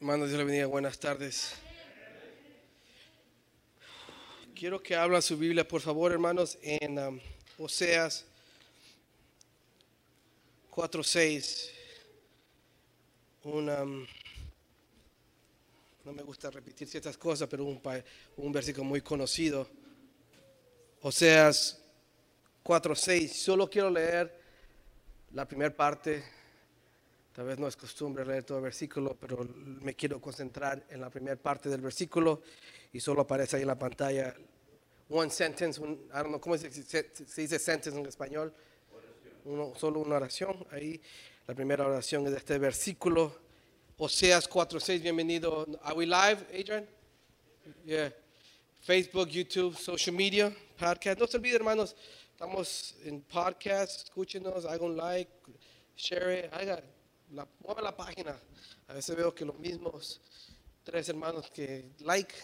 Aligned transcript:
Hermanos, 0.00 0.28
Dios 0.28 0.38
le 0.38 0.44
bendiga. 0.44 0.66
Buenas 0.66 0.96
tardes. 0.96 1.54
Quiero 4.54 4.80
que 4.80 4.94
hablen 4.94 5.20
su 5.20 5.36
Biblia, 5.36 5.66
por 5.66 5.80
favor, 5.80 6.12
hermanos, 6.12 6.56
en 6.62 6.96
um, 7.00 7.20
Oseas 7.58 8.24
4.6. 10.70 11.70
Un, 13.42 13.68
um, 13.68 14.06
no 16.04 16.12
me 16.12 16.22
gusta 16.22 16.48
repetir 16.48 16.86
ciertas 16.86 17.18
cosas, 17.18 17.48
pero 17.48 17.64
un, 17.64 17.80
un 18.36 18.52
versículo 18.52 18.84
muy 18.84 19.00
conocido. 19.00 19.68
Oseas 21.02 21.82
4.6. 22.62 23.30
Solo 23.30 23.68
quiero 23.68 23.90
leer 23.90 24.32
la 25.32 25.44
primera 25.44 25.74
parte. 25.74 26.37
Tal 27.38 27.46
vez 27.46 27.56
no 27.56 27.68
es 27.68 27.76
costumbre 27.76 28.26
leer 28.26 28.42
todo 28.42 28.58
el 28.58 28.64
versículo, 28.64 29.14
pero 29.14 29.46
me 29.54 29.94
quiero 29.94 30.20
concentrar 30.20 30.84
en 30.90 31.00
la 31.00 31.08
primera 31.08 31.36
parte 31.36 31.68
del 31.68 31.80
versículo 31.80 32.42
y 32.92 32.98
solo 32.98 33.20
aparece 33.20 33.54
ahí 33.54 33.62
en 33.62 33.68
la 33.68 33.78
pantalla 33.78 34.34
one 35.08 35.30
sentence, 35.30 35.80
un, 35.80 35.92
I 35.92 36.14
don't 36.14 36.26
know, 36.30 36.40
¿cómo 36.40 36.58
se, 36.58 36.68
se- 36.68 36.82
se 37.14 37.40
dice 37.40 37.60
sentence 37.60 37.96
en 37.96 38.04
español? 38.06 38.52
Uno, 39.44 39.72
solo 39.76 40.00
una 40.00 40.16
oración. 40.16 40.66
Ahí 40.72 41.00
la 41.46 41.54
primera 41.54 41.86
oración 41.86 42.24
es 42.24 42.32
de 42.32 42.38
este 42.38 42.58
versículo. 42.58 43.32
Oseas 43.98 44.50
4.6, 44.50 45.00
bienvenido. 45.00 45.64
Are 45.84 45.96
we 45.96 46.06
live, 46.06 46.44
Adrian? 46.52 46.88
Yeah. 47.86 48.12
Facebook, 48.80 49.28
YouTube, 49.28 49.76
social 49.76 50.16
media, 50.16 50.52
podcast. 50.76 51.20
No 51.20 51.28
se 51.28 51.36
olviden, 51.36 51.58
hermanos, 51.58 51.94
estamos 52.32 52.96
en 53.04 53.20
podcast, 53.20 54.06
escúchenos, 54.06 54.64
hagan 54.64 54.90
un 54.90 54.96
like, 54.96 55.30
share 55.96 56.46
it, 56.46 56.52
haga 56.52 56.82
la, 57.32 57.46
mueva 57.60 57.82
la 57.82 57.96
página. 57.96 58.38
A 58.86 58.94
veces 58.94 59.16
veo 59.16 59.34
que 59.34 59.44
los 59.44 59.58
mismos 59.58 60.20
tres 60.84 61.08
hermanos 61.08 61.50
que 61.50 61.90
like. 62.00 62.34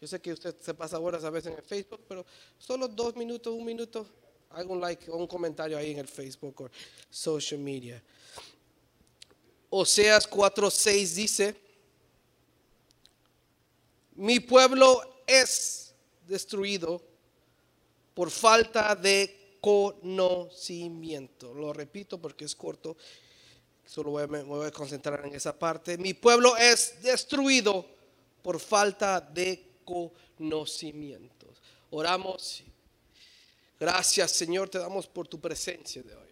Yo 0.00 0.08
sé 0.08 0.20
que 0.20 0.32
usted 0.32 0.56
se 0.60 0.74
pasa 0.74 0.98
horas 0.98 1.24
a 1.24 1.30
veces 1.30 1.52
en 1.52 1.58
el 1.58 1.64
Facebook, 1.64 2.00
pero 2.08 2.26
solo 2.58 2.88
dos 2.88 3.16
minutos, 3.16 3.54
un 3.54 3.64
minuto, 3.64 4.06
haga 4.50 4.68
un 4.68 4.80
like 4.80 5.10
o 5.10 5.16
un 5.16 5.26
comentario 5.26 5.78
ahí 5.78 5.92
en 5.92 5.98
el 5.98 6.08
Facebook 6.08 6.62
o 6.62 6.70
social 7.08 7.60
media. 7.60 8.02
Oseas 9.70 10.28
4:6 10.28 11.14
dice, 11.14 11.56
mi 14.16 14.40
pueblo 14.40 15.22
es 15.26 15.94
destruido 16.26 17.02
por 18.14 18.30
falta 18.30 18.94
de 18.94 19.58
conocimiento. 19.60 21.54
Lo 21.54 21.72
repito 21.72 22.20
porque 22.20 22.44
es 22.44 22.54
corto. 22.54 22.96
Solo 23.86 24.10
voy 24.10 24.22
a- 24.24 24.26
me 24.26 24.42
voy 24.42 24.66
a 24.66 24.70
concentrar 24.70 25.24
en 25.26 25.34
esa 25.34 25.56
parte. 25.58 25.98
Mi 25.98 26.14
pueblo 26.14 26.56
es 26.56 27.02
destruido 27.02 27.86
por 28.42 28.58
falta 28.60 29.20
de 29.20 29.78
conocimiento. 29.84 31.46
Oramos. 31.90 32.62
Gracias 33.78 34.30
Señor, 34.32 34.68
te 34.68 34.78
damos 34.78 35.06
por 35.06 35.28
tu 35.28 35.40
presencia 35.40 36.02
de 36.02 36.14
hoy. 36.14 36.22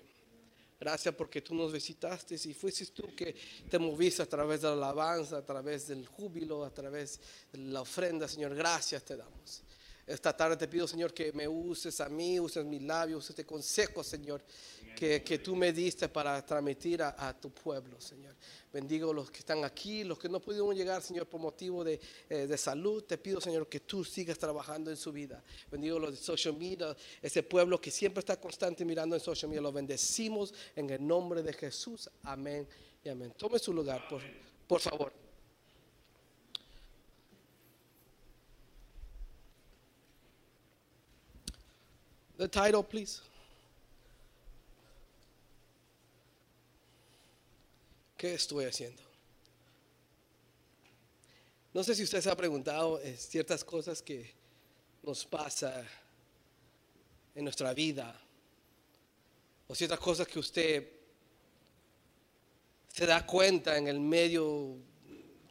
Gracias 0.80 1.14
porque 1.14 1.40
tú 1.40 1.54
nos 1.54 1.72
visitaste 1.72 2.34
y 2.34 2.54
fuiste 2.54 2.86
tú 2.86 3.14
que 3.14 3.36
te 3.70 3.78
moviste 3.78 4.22
a 4.22 4.26
través 4.26 4.62
de 4.62 4.68
la 4.68 4.72
alabanza, 4.74 5.36
a 5.38 5.42
través 5.46 5.86
del 5.86 6.06
júbilo, 6.06 6.64
a 6.64 6.70
través 6.70 7.20
de 7.52 7.58
la 7.58 7.82
ofrenda, 7.82 8.26
Señor. 8.26 8.54
Gracias 8.54 9.04
te 9.04 9.16
damos. 9.16 9.62
Esta 10.04 10.36
tarde 10.36 10.56
te 10.56 10.66
pido, 10.66 10.88
Señor, 10.88 11.14
que 11.14 11.32
me 11.32 11.46
uses 11.46 12.00
a 12.00 12.08
mí, 12.08 12.40
uses 12.40 12.64
mis 12.64 12.82
labios, 12.82 13.18
uses 13.20 13.30
este 13.30 13.46
consejo, 13.46 14.02
Señor, 14.02 14.42
que, 14.96 15.22
que 15.22 15.38
tú 15.38 15.56
me 15.56 15.72
diste 15.72 16.08
para 16.08 16.44
transmitir 16.44 17.02
a, 17.02 17.34
tu 17.38 17.50
pueblo, 17.50 18.00
Señor. 18.00 18.34
Bendigo 18.72 19.12
los 19.12 19.30
que 19.30 19.40
están 19.40 19.64
aquí, 19.64 20.04
los 20.04 20.18
que 20.18 20.28
no 20.28 20.40
pudieron 20.40 20.74
llegar, 20.74 21.02
Señor, 21.02 21.26
por 21.26 21.40
motivo 21.40 21.84
de, 21.84 22.00
eh, 22.28 22.46
de 22.46 22.58
salud. 22.58 23.04
Te 23.04 23.18
pido, 23.18 23.40
Señor, 23.40 23.68
que 23.68 23.80
tú 23.80 24.04
sigas 24.04 24.38
trabajando 24.38 24.90
en 24.90 24.96
su 24.96 25.12
vida. 25.12 25.42
Bendigo 25.70 25.98
los 25.98 26.12
de 26.12 26.16
social 26.16 26.56
media, 26.56 26.96
ese 27.20 27.42
pueblo 27.42 27.80
que 27.80 27.90
siempre 27.90 28.20
está 28.20 28.40
constante 28.40 28.84
mirando 28.84 29.16
en 29.16 29.20
social 29.20 29.48
media. 29.48 29.62
Lo 29.62 29.72
bendecimos 29.72 30.54
en 30.74 30.88
el 30.90 31.06
nombre 31.06 31.42
de 31.42 31.52
Jesús. 31.52 32.08
Amén 32.22 32.66
y 33.04 33.08
amén. 33.08 33.32
Tome 33.36 33.58
su 33.58 33.72
lugar, 33.72 34.08
por, 34.08 34.22
por 34.66 34.80
favor. 34.80 35.12
The 42.38 42.48
title, 42.48 42.82
please. 42.82 43.20
¿Qué 48.22 48.34
estoy 48.34 48.66
haciendo? 48.66 49.02
No 51.74 51.82
sé 51.82 51.92
si 51.92 52.04
usted 52.04 52.20
se 52.20 52.30
ha 52.30 52.36
preguntado 52.36 53.00
eh, 53.00 53.16
ciertas 53.16 53.64
cosas 53.64 54.00
que 54.00 54.32
nos 55.02 55.26
pasa 55.26 55.84
en 57.34 57.42
nuestra 57.42 57.74
vida 57.74 58.16
o 59.66 59.74
ciertas 59.74 59.98
cosas 59.98 60.28
que 60.28 60.38
usted 60.38 60.88
se 62.86 63.06
da 63.06 63.26
cuenta 63.26 63.76
en 63.76 63.88
el 63.88 63.98
medio 63.98 64.76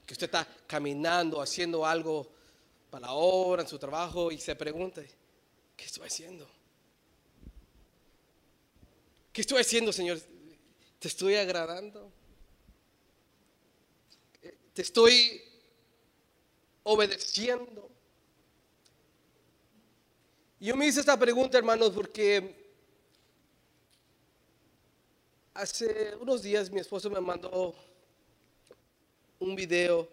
que 0.06 0.14
usted 0.14 0.28
está 0.28 0.48
caminando, 0.66 1.42
haciendo 1.42 1.86
algo 1.86 2.32
para 2.90 3.08
la 3.08 3.12
obra, 3.12 3.64
en 3.64 3.68
su 3.68 3.78
trabajo 3.80 4.32
y 4.32 4.38
se 4.38 4.56
pregunta, 4.56 5.02
¿qué 5.76 5.84
estoy 5.84 6.08
haciendo? 6.08 6.50
¿Qué 9.34 9.42
estoy 9.42 9.60
haciendo, 9.60 9.92
Señor? 9.92 10.22
¿Te 11.00 11.10
estoy 11.10 11.36
agradando? 11.36 12.21
¿Te 14.74 14.82
estoy 14.84 15.42
obedeciendo? 16.84 17.90
Yo 20.60 20.76
me 20.76 20.86
hice 20.86 21.02
esta 21.02 21.18
pregunta, 21.18 21.58
hermanos, 21.58 21.90
porque 21.90 22.56
hace 25.54 26.16
unos 26.16 26.42
días 26.42 26.70
mi 26.70 26.80
esposo 26.80 27.10
me 27.10 27.20
mandó 27.20 27.76
un 29.40 29.56
video 29.56 30.08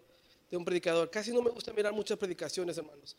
de 0.50 0.56
un 0.56 0.64
predicador. 0.64 1.08
Casi 1.10 1.30
no 1.30 1.42
me 1.42 1.50
gusta 1.50 1.72
mirar 1.72 1.92
muchas 1.92 2.18
predicaciones, 2.18 2.76
hermanos. 2.78 3.16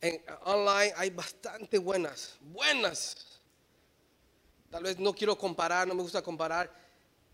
En 0.00 0.22
online 0.44 0.92
hay 0.96 1.10
bastante 1.10 1.78
buenas, 1.78 2.34
buenas. 2.40 3.40
Tal 4.70 4.82
vez 4.82 4.98
no 4.98 5.14
quiero 5.14 5.38
comparar, 5.38 5.86
no 5.86 5.94
me 5.94 6.02
gusta 6.02 6.20
comparar, 6.20 6.72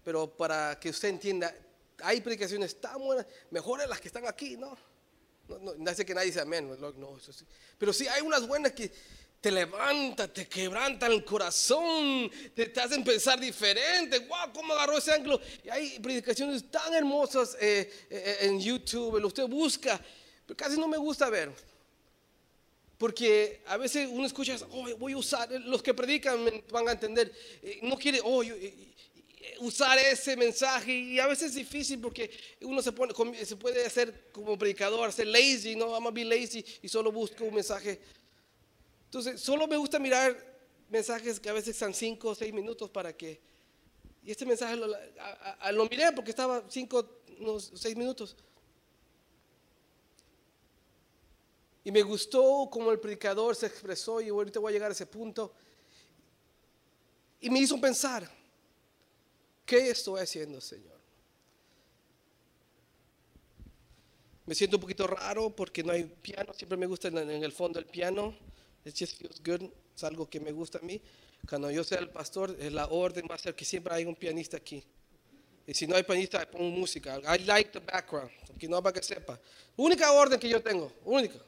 pero 0.04 0.28
para 0.28 0.78
que 0.78 0.90
usted 0.90 1.08
entienda, 1.08 1.54
hay 2.02 2.20
predicaciones 2.20 2.80
tan 2.80 2.98
buenas, 2.98 3.26
mejores 3.50 3.88
las 3.88 4.00
que 4.00 4.08
están 4.08 4.26
aquí, 4.26 4.56
¿no? 4.56 4.76
No, 5.78 5.94
sé 5.94 6.06
que 6.06 6.14
nadie 6.14 6.28
dice 6.28 6.40
amén, 6.40 6.70
no, 6.78 7.16
eso 7.16 7.32
sí. 7.32 7.44
Pero 7.76 7.92
sí 7.92 8.06
hay 8.06 8.22
unas 8.22 8.46
buenas 8.46 8.72
que 8.72 8.92
te 9.40 9.50
levantan, 9.50 10.32
te 10.32 10.46
quebrantan 10.46 11.12
el 11.12 11.24
corazón, 11.24 12.30
te, 12.54 12.72
hacen 12.78 13.02
pensar 13.02 13.40
diferente. 13.40 14.18
¡Wow! 14.20 14.52
¿Cómo 14.54 14.74
agarró 14.74 14.98
ese 14.98 15.12
ángulo? 15.12 15.40
Y 15.64 15.70
hay 15.70 15.98
predicaciones 15.98 16.70
tan 16.70 16.94
hermosas 16.94 17.56
eh, 17.60 17.90
eh, 18.10 18.36
en 18.42 18.60
YouTube, 18.60 19.18
lo 19.18 19.28
usted 19.28 19.46
busca, 19.46 20.00
pero 20.46 20.56
casi 20.56 20.78
no 20.78 20.86
me 20.86 20.98
gusta 20.98 21.30
ver. 21.30 21.50
Porque 22.98 23.62
a 23.66 23.78
veces 23.78 24.08
uno 24.12 24.26
escucha, 24.26 24.58
oh, 24.72 24.86
voy 24.98 25.14
a 25.14 25.16
usar, 25.16 25.50
los 25.50 25.82
que 25.82 25.94
predican 25.94 26.38
van 26.70 26.88
a 26.88 26.92
entender, 26.92 27.32
no 27.80 27.96
quiere 27.96 28.20
oh, 28.22 28.42
yo, 28.42 28.54
usar 29.60 29.98
ese 29.98 30.36
mensaje 30.36 30.92
y 30.92 31.18
a 31.18 31.26
veces 31.26 31.48
es 31.50 31.54
difícil 31.54 32.00
porque 32.00 32.30
uno 32.62 32.82
se, 32.82 32.92
puede 32.92 33.84
hacer 33.86 34.30
como 34.32 34.58
predicador, 34.58 35.12
ser 35.12 35.26
lazy, 35.28 35.76
no, 35.76 35.90
vamos 35.90 36.10
a 36.10 36.14
be 36.14 36.24
lazy 36.24 36.64
y 36.82 36.88
solo 36.88 37.10
busco 37.10 37.44
un 37.44 37.54
mensaje. 37.54 38.00
Entonces, 39.06 39.40
solo 39.40 39.66
me 39.66 39.76
gusta 39.76 39.98
mirar 39.98 40.36
mensajes 40.88 41.40
que 41.40 41.48
a 41.48 41.52
veces 41.52 41.70
están 41.74 41.94
5 41.94 42.28
o 42.28 42.34
6 42.34 42.52
minutos 42.52 42.90
para 42.90 43.16
que... 43.16 43.40
Y 44.22 44.30
este 44.30 44.44
mensaje 44.44 44.76
lo, 44.76 44.94
a- 44.94 45.56
a- 45.60 45.72
lo 45.72 45.84
miré 45.88 46.12
porque 46.12 46.30
estaba 46.30 46.62
5, 46.68 47.08
unos 47.38 47.72
6 47.74 47.96
minutos. 47.96 48.36
Y 51.82 51.90
me 51.90 52.02
gustó 52.02 52.68
como 52.70 52.90
el 52.92 53.00
predicador 53.00 53.56
se 53.56 53.66
expresó 53.66 54.20
y 54.20 54.28
ahorita 54.28 54.60
voy 54.60 54.70
a 54.70 54.74
llegar 54.74 54.90
a 54.90 54.94
ese 54.94 55.06
punto. 55.06 55.52
Y 57.40 57.48
me 57.48 57.60
hizo 57.60 57.80
pensar, 57.80 58.30
¿qué 59.70 59.88
estoy 59.90 60.20
haciendo, 60.20 60.60
Señor? 60.60 60.98
Me 64.46 64.54
siento 64.56 64.78
un 64.78 64.80
poquito 64.80 65.06
raro 65.06 65.50
porque 65.50 65.84
no 65.84 65.92
hay 65.92 66.02
piano, 66.04 66.52
siempre 66.54 66.76
me 66.76 66.86
gusta 66.86 67.06
en, 67.06 67.16
el 67.18 67.52
fondo 67.52 67.78
el 67.78 67.86
piano. 67.86 68.34
It 68.84 68.96
just 68.98 69.16
feels 69.16 69.40
good, 69.44 69.70
es 69.94 70.02
algo 70.02 70.28
que 70.28 70.40
me 70.40 70.50
gusta 70.50 70.78
a 70.78 70.80
mí. 70.82 71.00
Cuando 71.48 71.70
yo 71.70 71.84
sea 71.84 71.98
el 72.00 72.08
pastor, 72.08 72.56
eh, 72.58 72.68
la 72.68 72.86
orden 72.88 73.26
va 73.30 73.36
a 73.36 73.38
ser 73.38 73.54
que 73.54 73.64
siempre 73.64 73.94
hay 73.94 74.04
un 74.04 74.16
pianista 74.16 74.56
aquí. 74.56 74.82
Y 75.68 75.72
si 75.74 75.86
no 75.86 75.94
hay 75.94 76.02
pianista, 76.02 76.50
pongo 76.50 76.64
música. 76.70 77.20
I 77.36 77.44
like 77.44 77.70
the 77.70 77.78
background, 77.78 78.30
que 78.58 78.66
no 78.66 78.82
para 78.82 78.92
que 78.98 79.04
sepa. 79.06 79.38
Única 79.76 80.10
orden 80.10 80.40
que 80.40 80.48
yo 80.48 80.60
tengo, 80.60 80.92
única. 81.04 81.38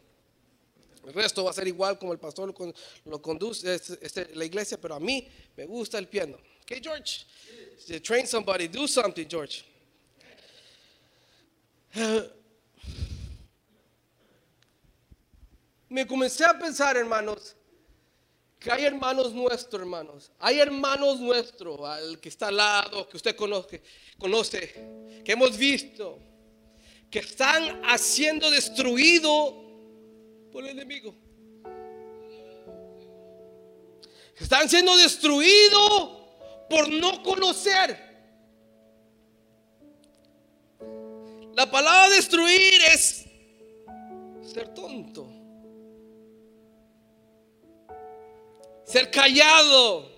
El 1.05 1.13
resto 1.13 1.43
va 1.43 1.51
a 1.51 1.55
ser 1.55 1.67
igual 1.67 1.99
como 1.99 2.13
el 2.13 2.21
pastor 2.21 2.47
lo, 2.47 2.55
con- 2.55 2.73
lo 3.07 3.21
conduce 3.21 3.75
es- 3.75 3.91
es 4.01 4.37
la 4.37 4.45
iglesia, 4.45 4.81
pero 4.81 4.95
a 4.95 5.01
mí 5.01 5.27
me 5.57 5.67
gusta 5.67 5.99
el 5.99 6.07
piano. 6.07 6.39
Okay, 6.63 6.81
George? 6.81 7.27
Train 8.03 8.27
somebody, 8.27 8.69
do 8.69 8.87
something, 8.87 9.27
George. 9.29 9.65
Me 15.91 16.07
comencé 16.07 16.45
a 16.45 16.55
pensar, 16.59 16.97
hermanos, 16.97 17.55
que 18.59 18.71
hay 18.71 18.85
hermanos 18.87 19.35
nuestros, 19.35 19.83
hermanos. 19.83 20.31
Hay 20.39 20.59
hermanos 20.59 21.21
nuestros, 21.21 21.81
al 21.81 22.19
que 22.19 22.31
está 22.31 22.49
al 22.49 22.57
lado, 22.57 23.07
que 23.09 23.17
usted 23.19 23.37
conoce, 23.37 23.83
conoce, 24.19 25.21
que 25.23 25.33
hemos 25.33 25.55
visto, 25.59 26.19
que 27.11 27.19
están 27.19 27.83
haciendo 27.85 28.51
destruido 28.51 29.63
por 30.51 30.65
el 30.65 30.71
enemigo. 30.71 31.15
Están 34.39 34.71
siendo 34.71 34.97
destruidos 34.97 36.22
por 36.73 36.89
no 36.89 37.23
conocer. 37.23 37.99
La 41.53 41.71
palabra 41.71 42.09
destruir 42.09 42.81
es 42.95 43.27
ser 44.41 44.73
tonto. 44.73 45.29
Ser 48.87 49.11
callado. 49.11 50.11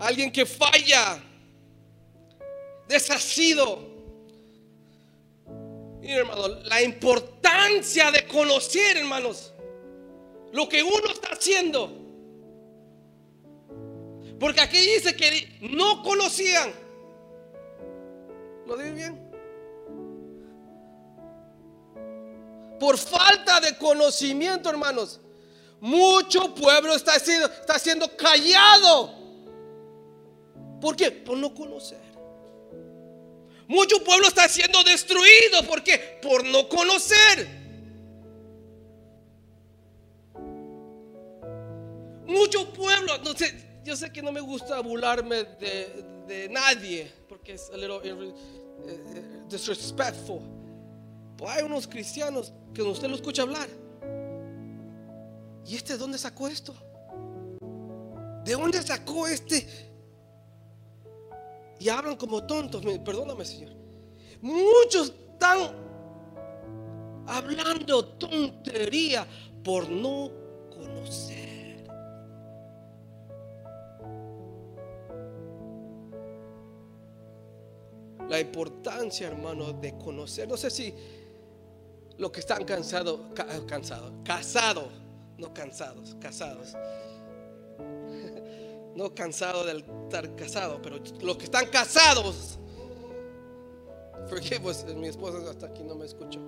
Alguien 0.00 0.32
que 0.32 0.44
falla. 0.44 1.22
Deshacido. 2.88 3.86
Mira, 6.00 6.16
hermano, 6.16 6.48
la 6.48 6.82
importancia 6.82 8.10
de 8.10 8.26
conocer, 8.26 8.96
hermanos, 8.96 9.52
lo 10.52 10.68
que 10.68 10.82
uno 10.82 11.12
está 11.12 11.28
haciendo. 11.28 12.05
Porque 14.38 14.60
aquí 14.60 14.78
dice 14.78 15.16
que 15.16 15.58
no 15.60 16.02
conocían. 16.02 16.72
¿Lo 18.66 18.76
dije 18.76 18.92
bien? 18.92 19.26
Por 22.78 22.98
falta 22.98 23.60
de 23.60 23.76
conocimiento, 23.78 24.68
hermanos. 24.68 25.20
Mucho 25.80 26.54
pueblo 26.54 26.94
está 26.94 27.18
siendo, 27.18 27.46
está 27.46 27.78
siendo 27.78 28.14
callado. 28.16 29.14
¿Por 30.80 30.96
qué? 30.96 31.10
Por 31.10 31.38
no 31.38 31.54
conocer. 31.54 32.04
Mucho 33.68 34.02
pueblo 34.04 34.28
está 34.28 34.48
siendo 34.48 34.82
destruido. 34.84 35.62
¿Por 35.66 35.82
qué? 35.82 36.18
Por 36.22 36.44
no 36.44 36.68
conocer. 36.68 37.56
Mucho 42.26 42.72
pueblo, 42.72 43.18
no 43.18 43.34
sé, 43.34 43.65
yo 43.86 43.96
sé 43.96 44.12
que 44.12 44.20
no 44.20 44.32
me 44.32 44.40
gusta 44.40 44.80
burlarme 44.80 45.44
de, 45.44 46.48
nadie, 46.50 47.10
porque 47.28 47.52
es 47.52 47.70
a 47.72 47.76
little 47.76 48.00
eh, 48.02 48.34
eh, 48.88 49.42
disrespectful. 49.48 50.40
Pero 51.36 51.48
hay 51.48 51.62
unos 51.62 51.86
cristianos 51.86 52.52
que 52.74 52.82
usted 52.82 53.08
lo 53.08 53.14
escucha 53.14 53.42
hablar. 53.42 53.68
¿Y 55.64 55.76
este 55.76 55.92
de 55.92 55.98
dónde 56.00 56.18
sacó 56.18 56.48
esto? 56.48 56.74
¿De 58.44 58.52
dónde 58.52 58.82
sacó 58.82 59.28
este? 59.28 59.66
Y 61.78 61.88
hablan 61.88 62.16
como 62.16 62.44
tontos. 62.44 62.82
Perdóname, 63.04 63.44
Señor. 63.44 63.72
Muchos 64.40 65.12
están 65.32 65.70
hablando 67.26 68.04
tontería 68.04 69.26
por 69.62 69.88
no 69.88 70.30
conocer. 70.70 71.45
La 78.36 78.40
importancia, 78.40 79.28
hermano, 79.28 79.72
de 79.72 79.96
conocer. 79.96 80.46
No 80.46 80.58
sé 80.58 80.68
si 80.68 80.92
los 82.18 82.30
que 82.30 82.40
están 82.40 82.66
cansados, 82.66 83.18
cansados, 83.66 84.12
casados, 84.22 84.92
no 85.38 85.54
cansados, 85.54 86.14
casados. 86.20 86.76
No 88.94 89.14
cansados 89.14 89.66
de 89.66 89.84
estar 90.04 90.34
casado, 90.36 90.80
pero 90.80 90.98
los 91.20 91.36
que 91.36 91.44
están 91.44 91.66
casados. 91.66 92.58
Porque 94.28 94.58
pues 94.58 94.84
mi 94.94 95.08
esposa 95.08 95.38
hasta 95.50 95.66
aquí 95.66 95.82
no 95.82 95.94
me 95.94 96.06
escuchó. 96.06 96.40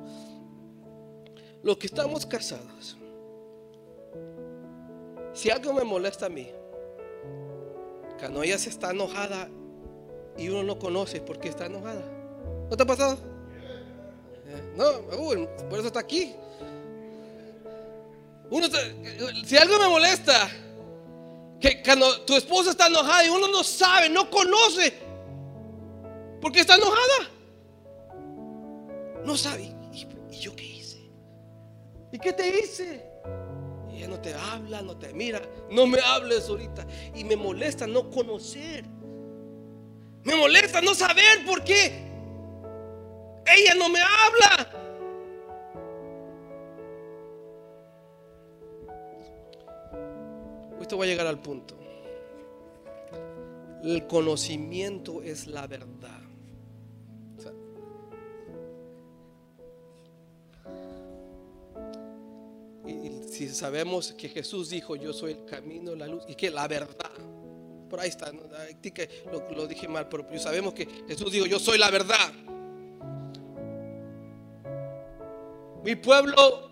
Los 1.63 1.77
que 1.77 1.87
estamos 1.87 2.25
casados. 2.25 2.97
Si 5.35 5.51
algo 5.51 5.75
me 5.75 5.85
molesta 5.85 6.27
a 6.27 6.31
mí, 6.31 6.49
cuando 8.19 8.43
ella 8.43 8.59
se 8.59 8.71
está 8.71 8.93
enojada 8.93 9.51
y 10.39 10.49
uno 10.49 10.63
no 10.63 10.79
conoce 10.79 11.21
por 11.21 11.39
qué 11.39 11.49
está 11.49 11.67
enojada. 11.67 12.03
¿No 12.71 12.77
te 12.77 12.83
ha 12.83 12.87
pasado? 12.87 13.19
No, 14.77 15.03
por 15.69 15.79
eso 15.79 15.89
está 15.89 16.01
aquí. 16.01 16.35
Uno, 18.51 18.67
si 19.45 19.57
algo 19.57 19.79
me 19.79 19.89
molesta, 19.89 20.49
que 21.61 21.83
cuando 21.83 22.23
tu 22.23 22.35
esposa 22.35 22.71
está 22.71 22.87
enojada 22.87 23.27
y 23.27 23.29
uno 23.29 23.49
no 23.49 23.63
sabe, 23.65 24.09
no 24.09 24.31
conoce, 24.31 24.95
por 26.41 26.53
qué 26.53 26.61
está 26.61 26.77
enojada. 26.77 27.31
No 29.25 29.37
sabe. 29.37 29.75
¿Y, 29.93 30.07
yo 30.39 30.55
qué 30.55 30.65
hice? 30.65 31.11
¿Y 32.13 32.19
qué 32.19 32.33
te 32.33 32.49
hice? 32.61 33.05
Y 33.91 33.97
ella 33.97 34.09
no 34.09 34.21
te 34.21 34.33
habla, 34.33 34.81
no 34.83 34.97
te 34.97 35.13
mira, 35.13 35.43
no 35.71 35.87
me 35.87 35.99
hables 36.01 36.49
ahorita. 36.49 36.87
Y 37.15 37.25
me 37.25 37.37
molesta 37.37 37.87
no 37.87 38.09
conocer. 38.09 38.85
Me 40.29 40.37
molesta 40.37 40.83
no 40.83 40.95
saber 40.95 41.43
por 41.47 41.65
qué 41.65 42.07
ella 43.51 43.75
no 43.75 43.89
me 43.89 43.99
habla. 43.99 44.69
Esto 50.83 50.99
va 50.99 51.05
a 51.05 51.07
llegar 51.07 51.27
al 51.27 51.39
punto. 51.39 51.77
El 53.83 54.07
conocimiento 54.07 55.23
es 55.23 55.47
la 55.47 55.67
verdad. 55.67 56.21
y 62.87 63.23
si 63.31 63.49
sabemos 63.49 64.13
que 64.13 64.29
Jesús 64.29 64.69
dijo, 64.69 64.95
yo 64.95 65.15
soy 65.15 65.33
el 65.33 65.45
camino, 65.47 65.95
la 65.95 66.07
luz, 66.07 66.23
y 66.27 66.35
que 66.35 66.51
la 66.51 66.67
verdad, 66.69 67.11
por 67.89 68.01
ahí 68.01 68.09
está, 68.09 68.31
lo, 68.33 69.51
lo 69.51 69.67
dije 69.67 69.89
mal, 69.89 70.09
pero 70.09 70.27
sabemos 70.39 70.75
que 70.75 70.87
Jesús 71.09 71.33
dijo, 71.33 71.47
yo 71.47 71.59
soy 71.59 71.79
la 71.79 71.91
verdad. 71.91 72.33
Mi 75.83 75.97
pueblo 75.97 76.71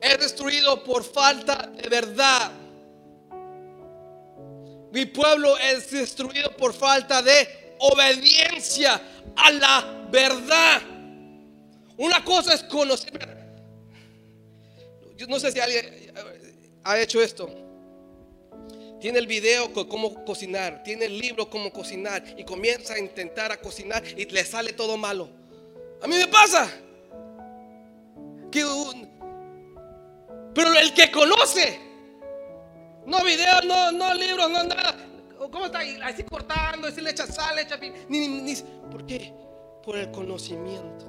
es 0.00 0.18
destruido 0.18 0.84
por 0.84 1.04
falta 1.04 1.70
de 1.74 1.88
verdad. 1.88 2.52
Mi 4.92 5.06
pueblo 5.06 5.58
es 5.58 5.90
destruido 5.90 6.56
por 6.56 6.72
falta 6.72 7.22
de 7.22 7.74
obediencia 7.80 9.00
a 9.36 9.50
la 9.50 10.06
verdad. 10.10 10.82
Una 11.96 12.24
cosa 12.24 12.54
es 12.54 12.62
conocer. 12.64 13.36
Yo 15.16 15.26
no 15.26 15.40
sé 15.40 15.50
si 15.50 15.60
alguien 15.60 16.12
ha 16.84 16.98
hecho 16.98 17.20
esto. 17.20 17.67
Tiene 19.00 19.18
el 19.18 19.26
video 19.26 19.72
con 19.72 19.86
cómo 19.86 20.24
cocinar, 20.24 20.82
tiene 20.82 21.04
el 21.04 21.18
libro 21.18 21.48
cómo 21.48 21.72
cocinar 21.72 22.22
y 22.36 22.44
comienza 22.44 22.94
a 22.94 22.98
intentar 22.98 23.52
a 23.52 23.56
cocinar 23.56 24.02
y 24.16 24.24
le 24.26 24.44
sale 24.44 24.72
todo 24.72 24.96
malo. 24.96 25.28
A 26.02 26.06
mí 26.06 26.16
me 26.16 26.26
pasa 26.26 26.68
pero 30.54 30.74
el 30.74 30.94
que 30.94 31.10
conoce, 31.10 31.78
no 33.06 33.24
videos, 33.24 33.64
no, 33.64 34.14
libros, 34.14 34.50
no 34.50 34.64
nada. 34.64 34.96
¿Cómo 35.38 35.66
está? 35.66 35.80
Así 36.02 36.24
cortando, 36.24 36.88
así 36.88 37.00
le 37.00 37.10
echa 37.10 37.26
sal, 37.26 37.56
le 37.56 37.62
echa 37.62 37.78
ni, 38.08 38.56
¿Por 38.90 39.06
qué? 39.06 39.32
Por 39.82 39.96
el 39.96 40.10
conocimiento. 40.10 41.06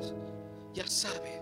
Ya 0.73 0.87
sabe. 0.87 1.41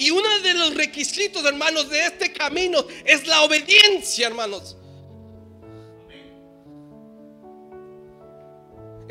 Y 0.00 0.10
uno 0.10 0.40
de 0.40 0.54
los 0.54 0.74
requisitos, 0.74 1.44
hermanos, 1.44 1.90
de 1.90 2.06
este 2.06 2.32
camino 2.32 2.86
es 3.04 3.26
la 3.26 3.42
obediencia, 3.42 4.28
hermanos. 4.28 4.78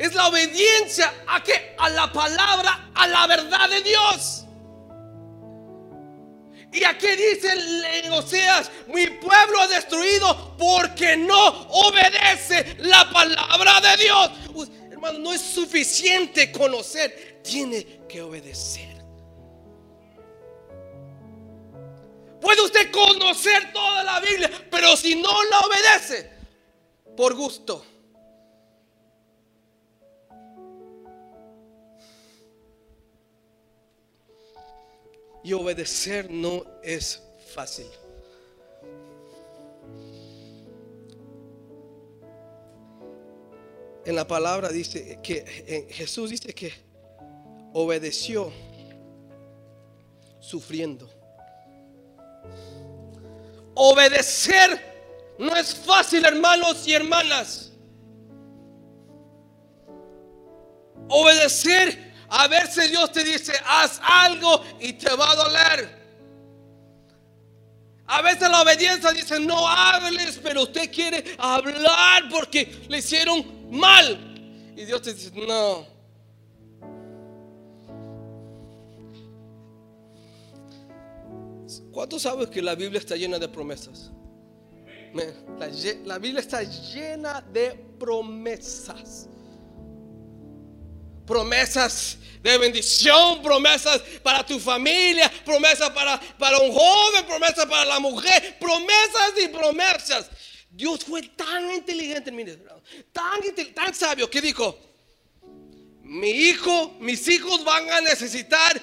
es 0.00 0.14
la 0.14 0.28
obediencia 0.28 1.12
a 1.26 1.42
que 1.42 1.74
a 1.78 1.90
la 1.90 2.10
palabra, 2.10 2.90
a 2.94 3.06
la 3.06 3.26
verdad 3.26 3.68
de 3.68 3.82
Dios. 3.82 4.44
Y 6.72 6.82
aquí 6.82 7.06
dice 7.06 7.52
en 8.02 8.10
Oseas, 8.12 8.70
mi 8.88 9.06
pueblo 9.06 9.68
destruido 9.68 10.56
porque 10.56 11.18
no 11.18 11.68
obedece 11.68 12.76
la 12.78 13.10
palabra 13.10 13.80
de 13.82 14.02
Dios. 14.02 14.30
hermano, 14.90 15.18
no 15.18 15.32
es 15.34 15.42
suficiente 15.42 16.50
conocer, 16.50 17.42
tiene 17.44 17.84
que 18.08 18.22
obedecer. 18.22 18.89
Puede 22.40 22.62
usted 22.62 22.90
conocer 22.90 23.72
toda 23.72 24.02
la 24.02 24.20
Biblia, 24.20 24.50
pero 24.70 24.96
si 24.96 25.14
no 25.14 25.28
la 25.44 25.60
obedece, 25.60 26.30
por 27.16 27.34
gusto. 27.34 27.84
Y 35.42 35.52
obedecer 35.52 36.30
no 36.30 36.64
es 36.82 37.22
fácil. 37.54 37.86
En 44.04 44.16
la 44.16 44.26
palabra 44.26 44.70
dice 44.70 45.18
que 45.22 45.86
Jesús 45.90 46.30
dice 46.30 46.54
que 46.54 46.72
obedeció 47.72 48.50
sufriendo. 50.40 51.19
Obedecer 53.74 55.34
no 55.38 55.56
es 55.56 55.74
fácil, 55.74 56.24
hermanos 56.24 56.86
y 56.86 56.92
hermanas. 56.92 57.72
Obedecer, 61.08 62.12
a 62.28 62.46
ver 62.46 62.70
si 62.70 62.88
Dios 62.88 63.10
te 63.10 63.24
dice, 63.24 63.52
haz 63.66 64.00
algo 64.02 64.62
y 64.78 64.92
te 64.92 65.14
va 65.14 65.30
a 65.30 65.34
doler. 65.34 66.00
A 68.06 68.22
veces 68.22 68.50
la 68.50 68.62
obediencia 68.62 69.12
dice, 69.12 69.38
no 69.40 69.68
hables, 69.68 70.38
pero 70.42 70.62
usted 70.62 70.92
quiere 70.92 71.36
hablar 71.38 72.28
porque 72.28 72.84
le 72.88 72.98
hicieron 72.98 73.70
mal. 73.70 74.72
Y 74.76 74.84
Dios 74.84 75.02
te 75.02 75.14
dice, 75.14 75.30
no. 75.32 75.86
¿Cuántos 81.92 82.22
sabes 82.22 82.48
que 82.48 82.62
la 82.62 82.74
Biblia 82.74 82.98
está 82.98 83.16
llena 83.16 83.38
de 83.38 83.48
promesas? 83.48 84.10
La, 86.04 86.18
Biblia 86.18 86.40
está 86.40 86.62
llena 86.62 87.40
de 87.40 87.72
promesas. 87.98 89.28
Promesas 91.26 92.18
de 92.42 92.58
bendición, 92.58 93.42
promesas 93.42 94.00
para 94.22 94.44
tu 94.44 94.58
familia, 94.58 95.30
promesas 95.44 95.90
para, 95.90 96.18
para 96.38 96.58
un 96.58 96.72
joven, 96.72 97.26
promesas 97.26 97.66
para 97.66 97.84
la 97.84 98.00
mujer, 98.00 98.56
promesas 98.58 99.32
y 99.44 99.48
promesas. 99.48 100.30
Dios 100.70 101.04
fue 101.04 101.22
tan 101.22 101.72
inteligente, 101.72 102.32
tan, 103.12 103.40
tan 103.74 103.94
sabio 103.94 104.30
que 104.30 104.40
dijo, 104.40 104.78
mi 106.02 106.30
hijo, 106.30 106.96
mis 107.00 107.28
hijos 107.28 107.64
van 107.64 107.90
a 107.90 108.00
necesitar 108.00 108.80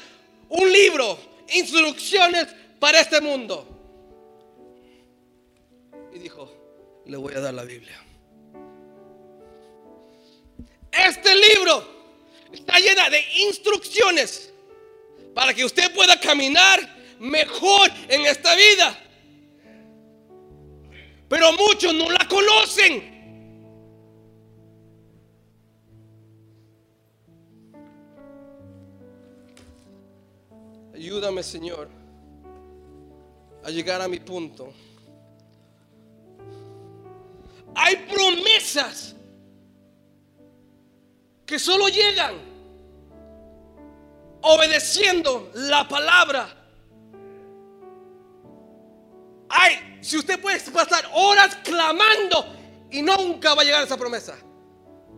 un 0.49 0.71
libro, 0.71 1.17
instrucciones 1.53 2.47
para 2.79 3.01
este 3.01 3.21
mundo. 3.21 3.65
Y 6.13 6.19
dijo, 6.19 6.49
le 7.05 7.17
voy 7.17 7.33
a 7.33 7.39
dar 7.39 7.53
la 7.53 7.63
Biblia. 7.63 8.03
Este 10.91 11.35
libro 11.35 11.83
está 12.51 12.79
llena 12.79 13.09
de 13.09 13.23
instrucciones 13.47 14.53
para 15.33 15.53
que 15.53 15.63
usted 15.63 15.93
pueda 15.93 16.19
caminar 16.19 16.79
mejor 17.19 17.91
en 18.07 18.25
esta 18.25 18.55
vida. 18.55 18.97
Pero 21.29 21.51
muchos 21.53 21.93
no 21.93 22.09
la 22.09 22.27
conocen. 22.27 23.15
Ayúdame, 30.95 31.43
Señor, 31.43 31.89
a 33.67 33.69
llegar 33.69 34.01
a 34.01 34.07
mi 34.07 34.17
punto. 34.21 34.73
Hay 37.75 37.97
promesas 37.97 39.13
que 41.45 41.59
solo 41.59 41.89
llegan 41.89 42.35
obedeciendo 44.41 45.51
la 45.53 45.85
palabra. 45.85 46.47
Ay, 49.49 49.99
si 49.99 50.15
usted 50.15 50.39
puede 50.39 50.61
pasar 50.71 51.09
horas 51.13 51.57
clamando 51.57 52.55
y 52.89 53.01
nunca 53.01 53.53
va 53.53 53.63
a 53.63 53.65
llegar 53.65 53.81
a 53.81 53.83
esa 53.83 53.97
promesa. 53.97 54.37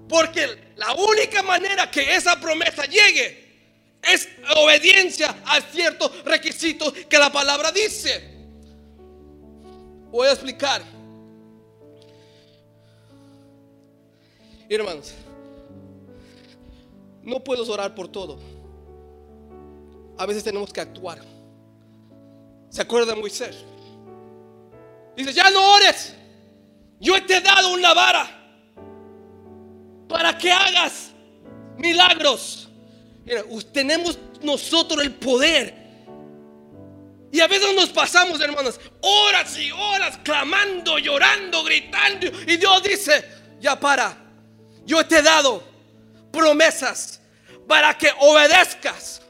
Porque 0.08 0.74
la 0.75 0.94
única 0.96 1.44
manera 1.44 1.91
que 1.91 2.15
esa 2.15 2.39
promesa 2.39 2.86
llegue 2.86 3.48
es 4.01 4.27
obediencia 4.58 5.36
a 5.46 5.62
ciertos 5.62 6.24
requisitos 6.24 6.91
que 7.08 7.20
la 7.20 7.32
palabra 7.32 7.72
dice. 7.72 8.38
Voy 10.12 10.28
a 10.28 10.32
explicar. 10.32 10.82
Hermanos, 14.68 15.13
no 17.24 17.44
puedo 17.44 17.72
orar 17.72 17.94
por 17.96 18.08
todo. 18.08 18.38
A 20.18 20.25
veces 20.25 20.44
tenemos 20.44 20.72
que 20.72 20.82
actuar. 20.82 21.20
¿Se 22.70 22.82
acuerda 22.82 23.13
de 23.13 23.20
Moisés? 23.20 23.63
Dice, 25.16 25.34
ya 25.34 25.50
no 25.50 25.74
ores. 25.75 26.16
Yo 27.00 27.25
te 27.25 27.38
he 27.38 27.42
dado 27.42 27.74
una 27.74 27.94
vara 27.94 28.28
para 30.08 30.38
que 30.38 30.51
hagas 30.51 31.12
milagros. 31.78 32.70
Mira, 33.25 33.44
tenemos 33.72 34.20
nosotros 34.42 35.04
el 35.04 35.13
poder. 35.16 35.78
Y 37.31 37.39
a 37.41 37.48
veces 37.48 37.75
nos 37.75 37.89
pasamos, 37.89 38.41
hermanos, 38.41 38.79
horas 39.01 39.57
y 39.57 39.71
horas 39.71 40.19
clamando, 40.24 40.98
llorando, 40.98 41.63
gritando. 41.63 42.27
Y 42.48 42.57
Dios 42.57 42.83
dice, 42.83 43.24
ya 43.59 43.79
para. 43.79 44.17
Yo 44.86 45.05
te 45.05 45.19
he 45.19 45.21
dado 45.21 45.63
promesas 46.31 47.21
para 47.67 47.95
que 47.98 48.09
obedezcas. 48.19 49.21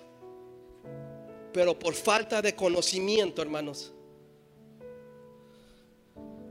Pero 1.51 1.77
por 1.77 1.93
falta 1.93 2.41
de 2.41 2.55
conocimiento, 2.55 3.41
hermanos, 3.41 3.91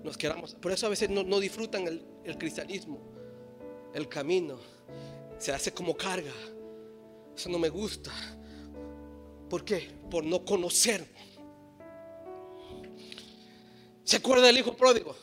nos 0.02 0.18
quedamos. 0.18 0.54
Por 0.54 0.72
eso 0.72 0.86
a 0.86 0.90
veces 0.90 1.08
no, 1.08 1.40
disfrutan 1.40 1.86
el 2.24 2.38
cristianismo, 2.38 3.00
el 3.94 4.08
camino. 4.08 4.58
Se 5.38 5.52
hace 5.52 5.72
como 5.72 5.96
carga. 5.96 6.32
Eso 7.34 7.48
no 7.48 7.58
me 7.58 7.68
gusta. 7.68 8.10
¿Por 9.48 9.64
qué? 9.64 9.88
Por 10.10 10.24
no 10.24 10.44
conocer. 10.44 11.06
¿Se 14.08 14.16
acuerda 14.16 14.46
del 14.46 14.56
hijo 14.56 14.74
pródigo? 14.74 15.14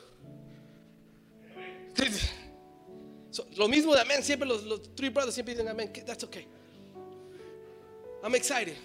lo 3.55 3.67
mismo 3.67 3.95
de 3.95 4.01
amén. 4.01 4.23
Siempre 4.23 4.47
los, 4.47 4.63
los 4.63 4.93
three 4.93 5.09
brothers 5.09 5.33
siempre 5.33 5.55
dicen 5.55 5.67
amén. 5.67 5.91
That's 6.05 6.23
okay. 6.23 6.45
I'm 8.21 8.35
excited. 8.35 8.77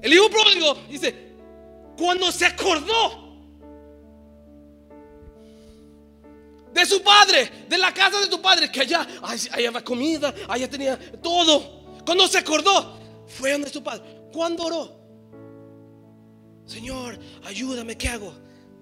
El 0.00 0.12
hijo 0.12 0.30
pródigo 0.30 0.74
dice, 0.88 1.32
cuando 1.96 2.30
se 2.30 2.46
acordó 2.46 3.26
de 6.72 6.86
su 6.86 7.02
padre, 7.02 7.50
de 7.68 7.76
la 7.76 7.92
casa 7.92 8.20
de 8.20 8.28
tu 8.28 8.40
padre, 8.40 8.70
que 8.70 8.82
allá, 8.82 9.04
allá 9.20 9.68
había 9.68 9.84
comida, 9.84 10.32
allá 10.48 10.70
tenía 10.70 10.96
todo. 11.20 11.98
Cuando 12.06 12.28
se 12.28 12.38
acordó, 12.38 12.96
fue 13.26 13.50
donde 13.50 13.68
su 13.68 13.82
padre. 13.82 14.04
Cuando 14.32 14.62
oró, 14.62 14.97
Señor, 16.68 17.18
ayúdame, 17.44 17.96
¿qué 17.96 18.08
hago? 18.08 18.30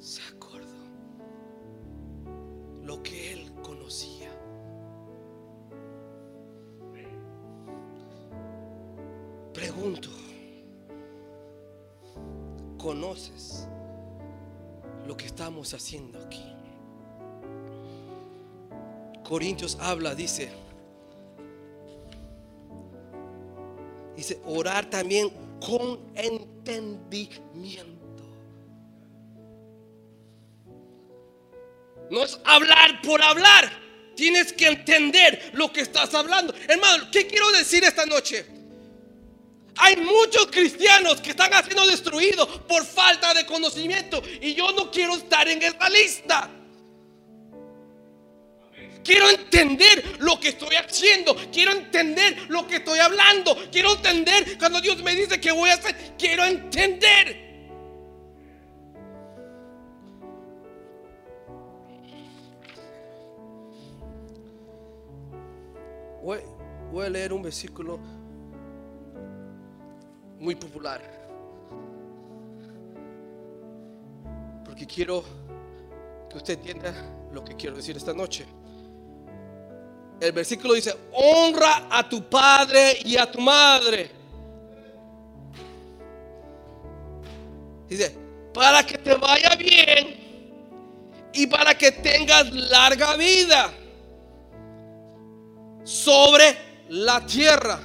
Se 0.00 0.20
acordó 0.20 0.66
lo 2.82 3.00
que 3.00 3.32
él 3.32 3.52
conocía. 3.62 4.28
Pregunto, 9.54 10.08
¿conoces 12.76 13.68
lo 15.06 15.16
que 15.16 15.26
estamos 15.26 15.72
haciendo 15.72 16.20
aquí? 16.20 16.44
Corintios 19.22 19.78
habla, 19.80 20.16
dice, 20.16 20.50
dice, 24.16 24.40
orar 24.44 24.90
también 24.90 25.45
con 25.60 26.12
entendimiento. 26.14 27.96
No 32.10 32.22
es 32.22 32.38
hablar 32.44 33.00
por 33.02 33.22
hablar. 33.22 33.84
Tienes 34.14 34.52
que 34.52 34.66
entender 34.66 35.50
lo 35.54 35.72
que 35.72 35.82
estás 35.82 36.14
hablando. 36.14 36.54
Hermano, 36.68 37.08
¿qué 37.10 37.26
quiero 37.26 37.50
decir 37.50 37.84
esta 37.84 38.06
noche? 38.06 38.46
Hay 39.78 39.96
muchos 39.96 40.46
cristianos 40.46 41.20
que 41.20 41.30
están 41.30 41.52
siendo 41.64 41.86
destruidos 41.86 42.48
por 42.66 42.84
falta 42.86 43.34
de 43.34 43.44
conocimiento. 43.44 44.22
Y 44.40 44.54
yo 44.54 44.72
no 44.72 44.90
quiero 44.90 45.16
estar 45.16 45.46
en 45.48 45.62
esta 45.62 45.88
lista. 45.90 46.50
Quiero 49.06 49.30
entender 49.30 50.16
lo 50.18 50.40
que 50.40 50.48
estoy 50.48 50.74
haciendo. 50.74 51.36
Quiero 51.52 51.70
entender 51.70 52.50
lo 52.50 52.66
que 52.66 52.76
estoy 52.76 52.98
hablando. 52.98 53.56
Quiero 53.70 53.94
entender 53.94 54.58
cuando 54.58 54.80
Dios 54.80 55.00
me 55.04 55.14
dice 55.14 55.40
que 55.40 55.52
voy 55.52 55.70
a 55.70 55.74
hacer. 55.74 55.94
Quiero 56.18 56.44
entender. 56.44 57.46
Voy, 66.20 66.40
voy 66.90 67.06
a 67.06 67.10
leer 67.10 67.32
un 67.32 67.42
versículo 67.42 68.00
muy 70.40 70.56
popular. 70.56 71.00
Porque 74.64 74.84
quiero 74.84 75.22
que 76.28 76.38
usted 76.38 76.54
entienda 76.54 76.92
lo 77.32 77.44
que 77.44 77.54
quiero 77.54 77.76
decir 77.76 77.96
esta 77.96 78.12
noche. 78.12 78.44
El 80.20 80.32
versículo 80.32 80.74
dice, 80.74 80.96
honra 81.12 81.88
a 81.90 82.08
tu 82.08 82.28
padre 82.28 82.98
y 83.04 83.16
a 83.16 83.30
tu 83.30 83.40
madre. 83.40 84.10
Dice, 87.88 88.16
para 88.52 88.84
que 88.84 88.98
te 88.98 89.14
vaya 89.14 89.54
bien 89.56 91.28
y 91.32 91.46
para 91.46 91.76
que 91.76 91.92
tengas 91.92 92.50
larga 92.50 93.14
vida 93.16 93.72
sobre 95.84 96.56
la 96.88 97.24
tierra. 97.26 97.78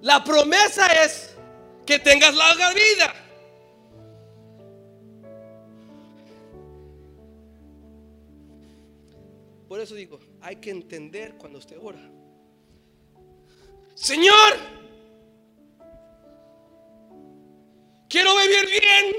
La 0.00 0.24
promesa 0.24 0.86
es 1.04 1.34
que 1.86 1.98
tengas 1.98 2.34
larga 2.34 2.72
vida. 2.72 3.23
Por 9.74 9.80
eso 9.80 9.96
digo, 9.96 10.20
hay 10.40 10.54
que 10.54 10.70
entender 10.70 11.34
cuando 11.34 11.58
usted 11.58 11.76
ora. 11.82 11.98
Señor, 13.96 14.54
quiero 18.08 18.36
vivir 18.36 18.66
bien. 18.70 19.16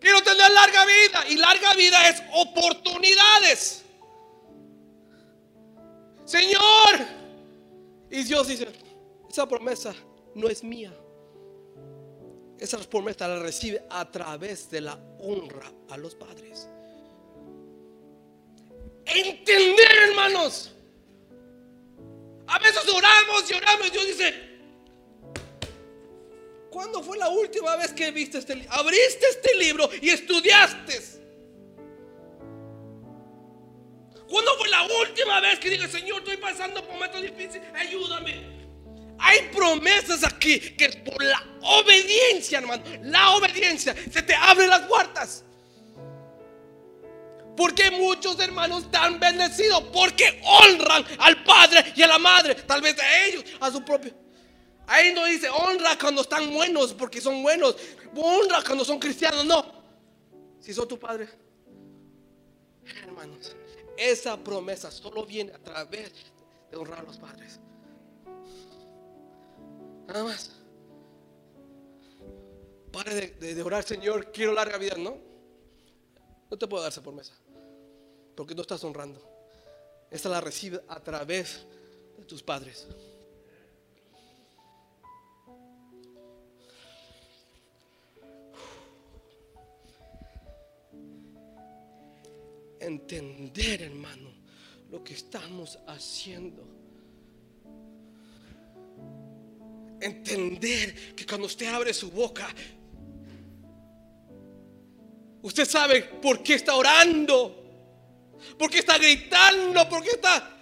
Quiero 0.00 0.22
tener 0.22 0.50
larga 0.50 0.86
vida. 0.86 1.28
Y 1.28 1.36
larga 1.36 1.74
vida 1.74 2.08
es 2.08 2.22
oportunidades. 2.32 3.84
Señor. 6.24 7.06
Y 8.10 8.22
Dios 8.22 8.48
dice, 8.48 8.66
esa 9.28 9.46
promesa 9.46 9.94
no 10.36 10.48
es 10.48 10.64
mía. 10.64 10.94
Esa 12.58 12.78
promesa 12.78 13.28
la 13.28 13.40
recibe 13.40 13.84
a 13.90 14.10
través 14.10 14.70
de 14.70 14.80
la 14.80 14.98
honra 15.18 15.70
a 15.90 15.98
los 15.98 16.14
padres. 16.14 16.66
Entender, 19.08 19.90
hermanos. 20.08 20.72
A 22.46 22.58
veces 22.58 22.88
oramos 22.88 23.50
y 23.50 23.54
oramos 23.54 23.86
y 23.88 23.90
Dios 23.90 24.06
dice, 24.06 24.34
¿cuándo 26.70 27.02
fue 27.02 27.18
la 27.18 27.28
última 27.28 27.76
vez 27.76 27.92
que 27.92 28.10
viste 28.10 28.38
este 28.38 28.54
libro? 28.54 28.72
Abriste 28.72 29.26
este 29.30 29.54
libro 29.56 29.90
y 30.00 30.10
estudiaste. 30.10 31.18
¿Cuándo 34.28 34.50
fue 34.58 34.68
la 34.68 34.82
última 34.82 35.40
vez 35.40 35.58
que 35.58 35.70
dije, 35.70 35.88
Señor, 35.88 36.18
estoy 36.18 36.36
pasando 36.36 36.82
por 36.84 36.94
momentos 36.94 37.22
difíciles, 37.22 37.66
ayúdame? 37.74 38.58
Hay 39.18 39.48
promesas 39.52 40.22
aquí 40.22 40.60
que 40.60 40.88
por 40.90 41.22
la 41.22 41.42
obediencia, 41.62 42.58
hermano. 42.58 42.82
La 43.02 43.30
obediencia 43.30 43.94
se 44.10 44.22
te 44.22 44.34
abren 44.34 44.68
las 44.68 44.82
puertas. 44.82 45.44
Porque 47.58 47.90
muchos 47.90 48.38
hermanos 48.38 48.84
están 48.84 49.18
bendecidos 49.18 49.82
porque 49.92 50.40
honran 50.44 51.04
al 51.18 51.42
padre 51.42 51.92
y 51.96 52.02
a 52.02 52.06
la 52.06 52.16
madre, 52.16 52.54
tal 52.54 52.80
vez 52.80 52.96
a 53.00 53.26
ellos, 53.26 53.44
a 53.58 53.68
su 53.72 53.84
propio. 53.84 54.14
Ahí 54.86 55.12
no 55.12 55.24
dice 55.24 55.50
honra 55.50 55.98
cuando 55.98 56.22
están 56.22 56.52
buenos 56.54 56.94
porque 56.94 57.20
son 57.20 57.42
buenos, 57.42 57.74
honra 58.14 58.62
cuando 58.64 58.84
son 58.84 59.00
cristianos, 59.00 59.44
no. 59.44 59.72
Si 60.60 60.72
son 60.72 60.86
tu 60.86 61.00
padre, 61.00 61.28
hermanos, 63.02 63.56
esa 63.96 64.36
promesa 64.36 64.92
solo 64.92 65.26
viene 65.26 65.52
a 65.52 65.58
través 65.58 66.12
de 66.70 66.76
honrar 66.76 67.00
a 67.00 67.02
los 67.02 67.18
padres. 67.18 67.58
Nada 70.06 70.22
más. 70.22 70.52
Pare 72.92 73.32
de, 73.32 73.62
orar, 73.64 73.82
Señor, 73.82 74.30
quiero 74.30 74.52
larga 74.52 74.78
vida, 74.78 74.94
¿no? 74.96 75.18
No 76.48 76.56
te 76.56 76.68
puedo 76.68 76.84
dar 76.84 76.92
esa 76.92 77.02
promesa. 77.02 77.34
Porque 78.38 78.54
no 78.54 78.62
estás 78.62 78.84
honrando. 78.84 79.20
Esta 80.12 80.28
la 80.28 80.40
recibe 80.40 80.80
a 80.86 81.00
través 81.00 81.66
de 82.16 82.24
tus 82.24 82.40
padres. 82.40 82.86
Entender, 92.78 93.82
hermano, 93.82 94.30
lo 94.88 95.02
que 95.02 95.14
estamos 95.14 95.76
haciendo. 95.88 96.62
Entender 100.00 101.16
que 101.16 101.26
cuando 101.26 101.48
usted 101.48 101.66
abre 101.66 101.92
su 101.92 102.08
boca, 102.12 102.46
usted 105.42 105.64
sabe 105.64 106.02
por 106.02 106.40
qué 106.40 106.54
está 106.54 106.76
orando. 106.76 107.64
¿Por 108.58 108.70
qué 108.70 108.78
está 108.78 108.98
gritando? 108.98 109.88
¿Por 109.88 110.02
qué 110.02 110.10
está... 110.10 110.54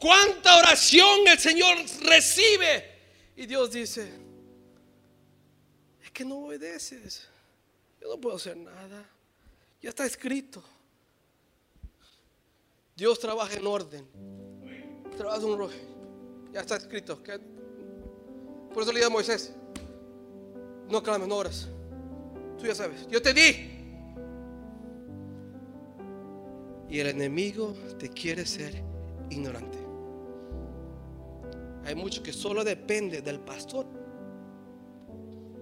¿Cuánta 0.00 0.56
oración 0.56 1.28
el 1.28 1.38
Señor 1.38 1.76
recibe? 2.02 2.90
Y 3.36 3.46
Dios 3.46 3.70
dice, 3.70 4.10
es 6.02 6.10
que 6.10 6.24
no 6.24 6.46
obedeces. 6.46 7.28
Yo 8.00 8.08
no 8.08 8.18
puedo 8.18 8.36
hacer 8.36 8.56
nada. 8.56 9.06
Ya 9.82 9.90
está 9.90 10.06
escrito. 10.06 10.62
Dios 12.96 13.18
trabaja 13.18 13.54
en 13.54 13.66
orden. 13.66 14.06
Trabaja 15.16 15.38
en 15.38 15.44
un 15.44 15.70
Ya 16.52 16.60
está 16.60 16.76
escrito. 16.76 17.22
Por 18.72 18.82
eso 18.82 18.92
le 18.92 19.00
digo 19.00 19.08
a 19.08 19.10
Moisés, 19.10 19.52
no 20.88 21.02
clames, 21.02 21.28
no. 21.28 21.42
Tú 22.58 22.66
ya 22.66 22.74
sabes. 22.74 23.06
Yo 23.08 23.20
te 23.20 23.34
di. 23.34 23.79
Y 26.90 26.98
el 26.98 27.06
enemigo 27.06 27.74
te 27.98 28.08
quiere 28.08 28.44
ser 28.44 28.82
ignorante. 29.30 29.78
Hay 31.84 31.94
mucho 31.94 32.22
que 32.22 32.32
solo 32.32 32.64
depende 32.64 33.22
del 33.22 33.40
pastor 33.40 33.86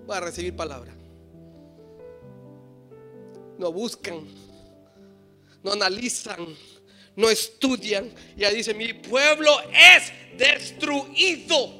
para 0.06 0.26
recibir 0.26 0.56
palabra. 0.56 0.94
No 3.58 3.72
buscan, 3.72 4.26
no 5.62 5.72
analizan, 5.72 6.46
no 7.14 7.28
estudian. 7.28 8.10
Y 8.36 8.44
ahí 8.44 8.56
dice, 8.56 8.72
mi 8.72 8.94
pueblo 8.94 9.50
es. 9.70 10.12
Destruido, 10.38 11.77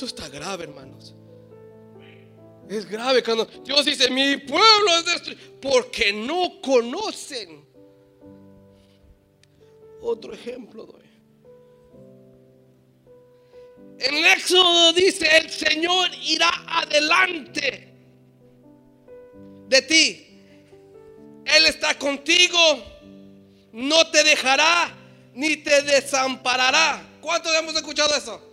Eso 0.00 0.06
está 0.06 0.30
grave, 0.30 0.64
hermanos. 0.64 1.14
Es 2.70 2.88
grave 2.88 3.22
cuando 3.22 3.44
Dios 3.44 3.84
dice, 3.84 4.10
mi 4.10 4.38
pueblo 4.38 4.96
es 4.96 5.04
destruido, 5.04 5.60
porque 5.60 6.10
no 6.10 6.58
conocen. 6.62 7.68
Otro 10.00 10.32
ejemplo 10.32 10.86
doy. 10.86 11.04
En 13.98 14.14
el 14.14 14.24
Éxodo 14.24 14.94
dice, 14.94 15.36
el 15.36 15.50
Señor 15.50 16.08
irá 16.22 16.48
adelante 16.66 17.94
de 19.68 19.82
ti. 19.82 20.42
Él 21.44 21.66
está 21.66 21.98
contigo, 21.98 22.58
no 23.72 24.10
te 24.10 24.24
dejará 24.24 24.96
ni 25.34 25.58
te 25.58 25.82
desamparará. 25.82 27.06
¿Cuántos 27.20 27.54
hemos 27.54 27.74
escuchado 27.74 28.16
eso? 28.16 28.49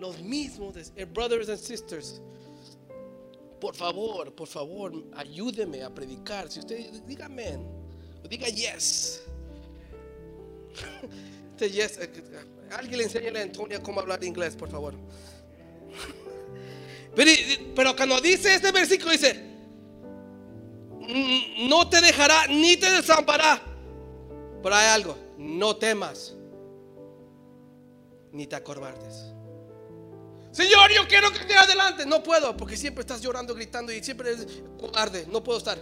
Los 0.00 0.20
mismos, 0.22 0.74
eh, 0.96 1.04
brothers 1.04 1.48
and 1.48 1.58
sisters. 1.58 2.20
Por 3.60 3.76
favor, 3.76 4.34
por 4.34 4.48
favor, 4.48 4.92
ayúdeme 5.14 5.82
a 5.82 5.90
predicar. 5.90 6.50
Si 6.50 6.60
usted 6.60 7.02
diga 7.06 7.26
amén, 7.26 7.66
diga 8.28 8.48
yes. 8.48 9.22
yes. 11.60 11.98
Eh, 11.98 12.08
alguien 12.70 12.98
le 12.98 13.04
enseña 13.04 13.38
a 13.38 13.42
Antonia 13.42 13.82
cómo 13.82 14.00
hablar 14.00 14.24
inglés, 14.24 14.56
por 14.56 14.70
favor. 14.70 14.94
Pero, 17.12 17.32
pero 17.74 17.96
cuando 17.96 18.20
dice 18.20 18.54
este 18.54 18.70
versículo, 18.70 19.10
dice: 19.10 19.34
No 21.68 21.88
te 21.90 22.00
dejará 22.00 22.46
ni 22.46 22.76
te 22.76 22.88
desamparará. 22.88 23.60
Pero 24.62 24.74
hay 24.76 24.86
algo: 24.90 25.16
no 25.36 25.74
temas 25.74 26.36
ni 28.30 28.46
te 28.46 28.54
acorbardes. 28.54 29.32
Señor, 30.52 30.90
yo 30.92 31.06
quiero 31.06 31.30
que 31.30 31.38
esté 31.38 31.56
adelante. 31.56 32.04
No 32.06 32.22
puedo, 32.22 32.56
porque 32.56 32.76
siempre 32.76 33.02
estás 33.02 33.20
llorando, 33.20 33.54
gritando 33.54 33.92
y 33.92 34.02
siempre 34.02 34.32
es. 34.32 34.62
No 35.28 35.42
puedo 35.42 35.58
estar. 35.58 35.78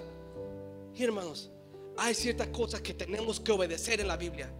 Y 0.94 1.04
hermanos, 1.04 1.50
hay 1.96 2.14
ciertas 2.14 2.48
cosas 2.48 2.80
que 2.80 2.94
tenemos 2.94 3.40
que 3.40 3.52
obedecer 3.52 4.00
en 4.00 4.08
la 4.08 4.16
Biblia 4.16 4.50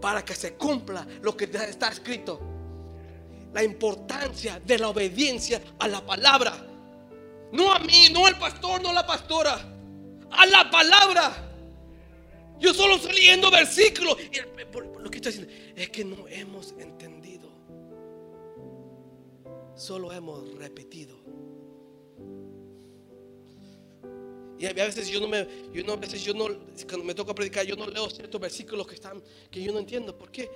para 0.00 0.24
que 0.24 0.34
se 0.34 0.54
cumpla 0.54 1.06
lo 1.22 1.36
que 1.36 1.44
está 1.44 1.88
escrito. 1.88 2.40
la 3.52 3.62
importancia 3.62 4.60
de 4.64 4.78
la 4.78 4.88
obediencia 4.88 5.60
a 5.78 5.88
la 5.88 6.04
palabra. 6.04 6.66
No 7.52 7.72
a 7.72 7.78
mí, 7.78 8.08
no 8.12 8.26
al 8.26 8.38
pastor, 8.38 8.82
no 8.82 8.90
a 8.90 8.92
la 8.92 9.06
pastora. 9.06 9.58
A 10.30 10.46
la 10.46 10.70
palabra. 10.70 11.44
Yo 12.60 12.74
solo 12.74 12.96
estoy 12.96 13.14
leyendo 13.14 13.50
versículos. 13.50 14.16
Lo 15.00 15.10
que 15.10 15.16
estoy 15.16 15.32
diciendo 15.32 15.54
es 15.74 15.88
que 15.90 16.04
no 16.04 16.28
hemos 16.28 16.74
entendido. 16.78 17.37
Solo 19.78 20.12
hemos 20.12 20.54
repetido. 20.56 21.16
Y 24.58 24.66
a 24.66 24.72
veces 24.72 25.08
yo 25.08 25.20
no 25.20 25.28
me, 25.28 25.46
yo 25.72 25.84
no, 25.84 25.92
a 25.92 25.96
veces 25.96 26.22
yo 26.22 26.34
no, 26.34 26.46
cuando 26.86 27.04
me 27.04 27.14
toca 27.14 27.32
predicar, 27.32 27.64
yo 27.64 27.76
no 27.76 27.86
leo 27.86 28.10
ciertos 28.10 28.40
versículos 28.40 28.86
que 28.86 28.96
están, 28.96 29.22
que 29.50 29.62
yo 29.62 29.72
no 29.72 29.78
entiendo. 29.78 30.18
¿Por 30.18 30.30
qué? 30.30 30.50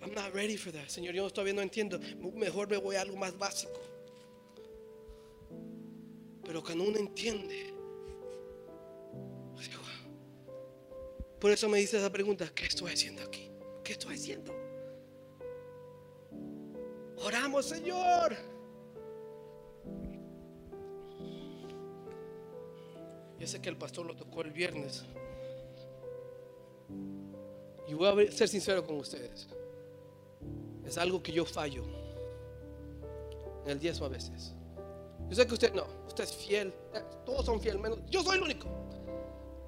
I'm 0.00 0.14
not 0.14 0.34
ready 0.34 0.56
for 0.56 0.72
that. 0.72 0.88
Señor, 0.88 1.14
yo 1.14 1.28
todavía 1.30 1.52
no 1.52 1.62
entiendo. 1.62 2.00
Mejor 2.34 2.68
me 2.68 2.78
voy 2.78 2.96
a 2.96 3.02
algo 3.02 3.16
más 3.16 3.36
básico. 3.38 3.80
Pero 6.42 6.62
cuando 6.64 6.84
uno 6.84 6.98
entiende, 6.98 7.74
por 11.38 11.52
eso 11.52 11.68
me 11.68 11.78
dice 11.78 11.98
esa 11.98 12.10
pregunta, 12.10 12.50
¿qué 12.54 12.66
estoy 12.66 12.92
haciendo 12.92 13.22
aquí? 13.22 13.50
¿Qué 13.84 13.92
estoy 13.92 14.14
haciendo? 14.14 14.57
Oramos, 17.24 17.66
Señor. 17.66 18.36
Yo 23.38 23.46
sé 23.46 23.60
que 23.60 23.68
el 23.68 23.76
pastor 23.76 24.06
lo 24.06 24.16
tocó 24.16 24.42
el 24.42 24.50
viernes. 24.50 25.04
Y 27.86 27.94
voy 27.94 28.26
a 28.26 28.32
ser 28.32 28.48
sincero 28.48 28.84
con 28.84 28.96
ustedes. 28.96 29.48
Es 30.84 30.98
algo 30.98 31.22
que 31.22 31.32
yo 31.32 31.44
fallo 31.44 31.84
en 33.64 33.70
el 33.70 33.78
diezmo 33.78 34.06
a 34.06 34.08
veces. 34.08 34.54
Yo 35.28 35.36
sé 35.36 35.46
que 35.46 35.54
usted 35.54 35.74
no, 35.74 35.86
usted 36.06 36.24
es 36.24 36.34
fiel. 36.34 36.72
Todos 37.24 37.44
son 37.46 37.60
fieles, 37.60 37.80
menos 37.80 37.98
yo 38.08 38.22
soy 38.22 38.38
el 38.38 38.42
único. 38.42 38.68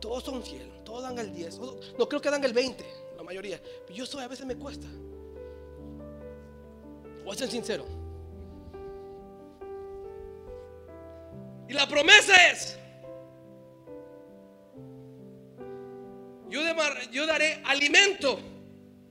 Todos 0.00 0.24
son 0.24 0.42
fieles, 0.42 0.82
todos 0.84 1.02
dan 1.02 1.18
el 1.18 1.32
10. 1.32 1.60
No 1.98 2.08
creo 2.08 2.20
que 2.20 2.30
dan 2.30 2.42
el 2.44 2.52
20, 2.52 2.84
la 3.16 3.22
mayoría. 3.22 3.60
Yo 3.92 4.06
soy, 4.06 4.24
a 4.24 4.28
veces 4.28 4.46
me 4.46 4.56
cuesta. 4.56 4.86
Voy 7.30 7.36
a 7.40 7.48
sincero. 7.48 7.86
Y 11.68 11.72
la 11.72 11.86
promesa 11.86 12.34
es 12.50 12.76
yo, 16.50 17.26
daré 17.26 17.62
alimento 17.66 18.40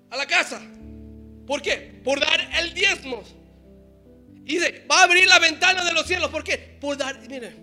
a 0.09 0.17
la 0.17 0.25
casa. 0.25 0.61
¿Por 1.47 1.61
qué? 1.61 2.01
Por 2.03 2.19
dar 2.19 2.41
el 2.59 2.73
diezmo. 2.73 3.23
Y 4.43 4.57
dice, 4.57 4.85
va 4.91 4.99
a 4.99 5.03
abrir 5.03 5.25
la 5.25 5.39
ventana 5.39 5.85
de 5.85 5.93
los 5.93 6.05
cielos. 6.05 6.29
¿Por 6.29 6.43
qué? 6.43 6.77
Por 6.81 6.97
dar, 6.97 7.25
mire, 7.25 7.55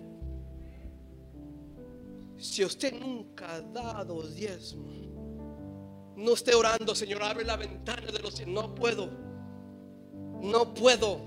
si 2.39 2.65
usted 2.65 2.93
nunca 2.93 3.53
ha 3.53 3.61
dado 3.61 4.27
diezmo, 4.27 6.15
no 6.17 6.33
esté 6.33 6.55
orando, 6.55 6.95
Señor, 6.95 7.21
abre 7.21 7.45
la 7.45 7.57
ventana 7.57 8.11
de 8.11 8.17
los 8.17 8.33
cielos. 8.33 8.55
No 8.55 8.73
puedo. 8.73 9.26
No 10.41 10.73
puedo. 10.73 11.21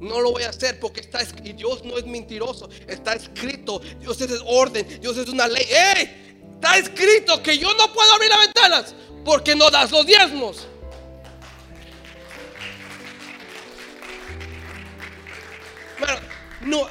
No 0.00 0.20
lo 0.20 0.32
voy 0.32 0.44
a 0.44 0.50
hacer 0.50 0.78
porque 0.78 1.00
está 1.00 1.20
escrito. 1.20 1.56
Dios 1.56 1.84
no 1.84 1.98
es 1.98 2.06
mentiroso. 2.06 2.68
Está 2.86 3.14
escrito. 3.14 3.80
Dios 4.00 4.20
es 4.20 4.40
orden. 4.46 5.00
Dios 5.00 5.16
es 5.16 5.28
una 5.28 5.48
ley. 5.48 5.64
¡Ey! 5.68 6.28
Está 6.54 6.76
escrito 6.76 7.42
que 7.42 7.56
yo 7.56 7.72
no 7.74 7.92
puedo 7.92 8.12
abrir 8.12 8.30
las 8.30 8.40
ventanas 8.40 8.94
porque 9.24 9.54
no 9.54 9.70
das 9.70 9.90
los 9.90 10.06
diezmos. 10.06 10.66
Bueno, 15.98 16.18
no, 16.62 16.88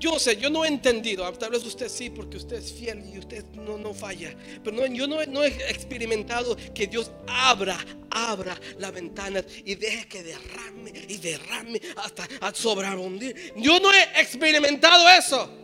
yo 0.00 0.18
sé, 0.18 0.36
yo 0.36 0.48
no 0.48 0.64
he 0.64 0.68
entendido. 0.68 1.30
Tal 1.34 1.50
vez 1.50 1.64
usted 1.64 1.88
sí, 1.88 2.08
porque 2.08 2.38
usted 2.38 2.56
es 2.56 2.72
fiel 2.72 3.04
y 3.14 3.18
usted 3.18 3.44
no, 3.52 3.76
no 3.76 3.92
falla. 3.92 4.34
Pero 4.64 4.74
no, 4.74 4.86
yo 4.86 5.06
no, 5.06 5.44
he 5.44 5.70
experimentado 5.70 6.56
que 6.74 6.86
Dios 6.86 7.12
abra, 7.28 7.78
abra 8.10 8.58
las 8.78 8.92
ventanas 8.92 9.44
y 9.62 9.74
deje 9.74 10.08
que 10.08 10.22
derrame 10.22 10.92
y 11.06 11.18
derrame 11.18 11.80
hasta 11.96 12.26
sobreabundir. 12.54 13.52
Yo 13.56 13.78
no 13.78 13.92
he 13.92 14.20
experimentado 14.20 15.08
eso. 15.10 15.56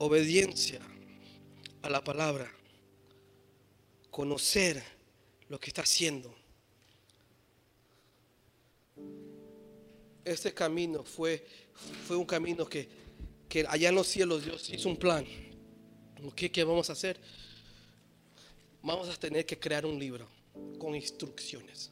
obediencia 0.00 0.78
a 1.82 1.90
la 1.90 2.02
palabra, 2.02 2.48
conocer 4.10 4.80
lo 5.48 5.58
que 5.58 5.68
está 5.68 5.82
haciendo. 5.82 6.34
Este 10.24 10.52
camino 10.52 11.04
fue, 11.04 11.46
fue 12.06 12.16
un 12.16 12.26
camino 12.26 12.66
que, 12.66 12.88
que 13.48 13.64
allá 13.68 13.88
en 13.88 13.94
los 13.94 14.06
cielos 14.06 14.44
Dios 14.44 14.68
hizo 14.70 14.88
un 14.88 14.96
plan. 14.96 15.26
¿Qué, 16.34 16.50
¿Qué 16.50 16.64
vamos 16.64 16.90
a 16.90 16.92
hacer? 16.92 17.18
Vamos 18.82 19.08
a 19.08 19.16
tener 19.16 19.46
que 19.46 19.58
crear 19.58 19.86
un 19.86 19.98
libro 19.98 20.28
con 20.78 20.94
instrucciones. 20.94 21.90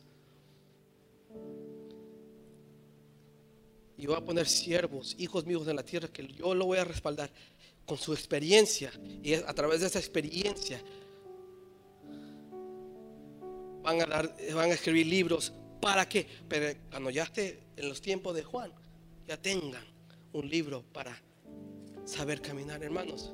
Y 3.99 4.07
voy 4.07 4.17
a 4.17 4.21
poner 4.21 4.47
siervos, 4.47 5.15
hijos 5.19 5.47
míos 5.47 5.67
en 5.69 5.77
la 5.77 5.83
tierra, 5.83 6.09
que 6.09 6.27
yo 6.27 6.55
lo 6.55 6.67
voy 6.67 6.79
a 6.79 6.85
respaldar 6.85 7.31
con 7.87 7.97
su 7.97 8.13
experiencia 8.13 8.93
y 9.23 9.33
a 9.35 9.55
través 9.55 9.81
de 9.81 9.87
esa 9.87 9.99
experiencia 9.99 10.83
van 13.87 14.03
a, 14.03 14.07
dar, 14.07 14.35
van 14.53 14.71
a 14.71 14.75
escribir 14.75 15.07
libros 15.07 15.53
para 15.81 16.09
que, 16.09 16.27
pero 16.49 16.77
cuando 16.91 17.11
ya 17.11 17.23
esté 17.23 17.61
en 17.77 17.89
los 17.89 18.01
tiempos 18.01 18.35
de 18.35 18.43
Juan, 18.43 18.73
ya 19.29 19.37
tengan 19.37 19.85
un 20.33 20.51
libro 20.51 20.83
para 20.93 21.17
saber 22.05 22.43
caminar, 22.43 22.83
hermanos. 22.83 23.33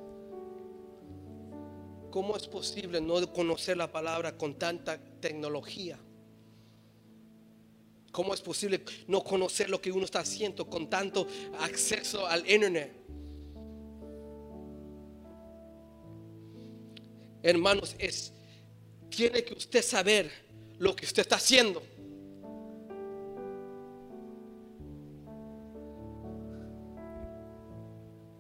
¿Cómo 2.11 2.37
es 2.37 2.47
posible 2.47 3.01
no 3.01 3.33
conocer 3.33 3.79
la 3.79 3.91
palabra 3.91 4.37
con 4.37 4.59
tanta 4.59 4.99
tecnología? 5.21 5.99
¿Cómo 8.11 8.35
es 8.35 8.43
posible 8.43 8.85
no 9.09 9.25
conocer 9.25 9.71
lo 9.71 9.81
que 9.81 9.91
uno 9.91 10.05
está 10.05 10.21
haciendo 10.21 10.69
con 10.69 10.91
tanto 10.91 11.27
acceso 11.61 12.27
al 12.27 12.41
internet? 12.41 12.99
hermanos, 17.43 17.97
es, 17.99 18.33
tiene 19.13 19.45
que 19.45 19.55
usted 19.55 19.83
saber 19.83 20.31
lo 20.79 20.97
que 20.97 21.05
usted 21.05 21.23
está 21.23 21.37
haciendo. 21.37 21.83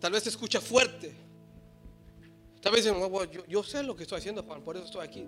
Tal 0.01 0.11
vez 0.11 0.25
se 0.25 0.31
escucha 0.31 0.61
fuerte. 0.61 1.15
Tal 2.61 2.73
vez 2.73 2.85
yo, 2.85 3.47
yo 3.47 3.63
sé 3.63 3.83
lo 3.83 3.95
que 3.95 4.03
estoy 4.03 4.19
haciendo, 4.19 4.43
Juan, 4.43 4.63
por 4.63 4.77
eso 4.77 4.87
estoy 4.87 5.07
aquí. 5.07 5.27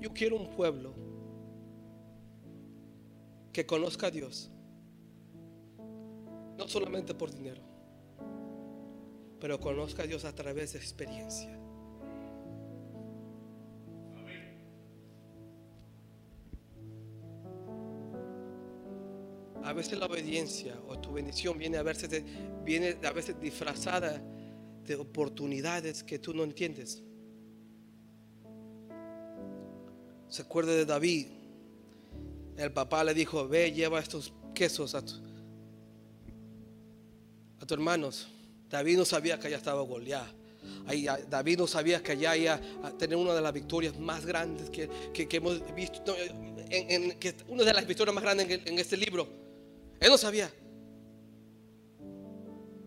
Yo 0.00 0.12
quiero 0.12 0.36
un 0.36 0.50
pueblo 0.50 0.94
que 3.52 3.66
conozca 3.66 4.06
a 4.06 4.10
Dios, 4.10 4.50
no 6.56 6.68
solamente 6.68 7.14
por 7.14 7.32
dinero 7.32 7.77
pero 9.40 9.60
conozca 9.60 10.02
a 10.02 10.06
Dios 10.06 10.24
a 10.24 10.34
través 10.34 10.72
de 10.72 10.78
experiencia. 10.78 11.58
A 19.62 19.72
veces 19.74 19.98
la 19.98 20.06
obediencia 20.06 20.80
o 20.88 20.98
tu 20.98 21.12
bendición 21.12 21.58
viene 21.58 21.76
a 21.76 21.82
veces, 21.82 22.24
viene 22.64 22.96
a 23.04 23.12
veces 23.12 23.38
disfrazada 23.38 24.22
de 24.86 24.96
oportunidades 24.96 26.02
que 26.02 26.18
tú 26.18 26.32
no 26.32 26.42
entiendes. 26.42 27.02
Se 30.28 30.42
acuerda 30.42 30.72
de 30.72 30.86
David. 30.86 31.28
El 32.56 32.72
papá 32.72 33.04
le 33.04 33.14
dijo, 33.14 33.46
ve, 33.46 33.70
lleva 33.70 34.00
estos 34.00 34.32
quesos 34.54 34.94
a, 34.94 35.02
tus 35.02 35.22
a 37.60 37.66
tus 37.66 37.76
hermanos. 37.76 38.28
David 38.70 38.98
no 38.98 39.04
sabía 39.04 39.38
que 39.38 39.46
allá 39.48 39.56
estaba 39.56 39.82
Goliat. 39.82 40.26
David 41.28 41.58
no 41.58 41.66
sabía 41.66 42.02
que 42.02 42.12
allá 42.12 42.36
iba 42.36 42.60
a 42.82 42.90
tener 42.92 43.16
una 43.16 43.34
de 43.34 43.40
las 43.40 43.52
victorias 43.52 43.98
más 43.98 44.24
grandes 44.24 44.70
que, 44.70 44.88
hemos 45.30 45.74
visto, 45.74 46.14
en, 46.70 47.16
una 47.48 47.64
de 47.64 47.72
las 47.72 47.86
victorias 47.86 48.14
más 48.14 48.24
grandes 48.24 48.48
en, 48.50 48.68
en 48.68 48.78
este 48.78 48.96
libro. 48.96 49.26
Él 50.00 50.10
no 50.10 50.18
sabía. 50.18 50.50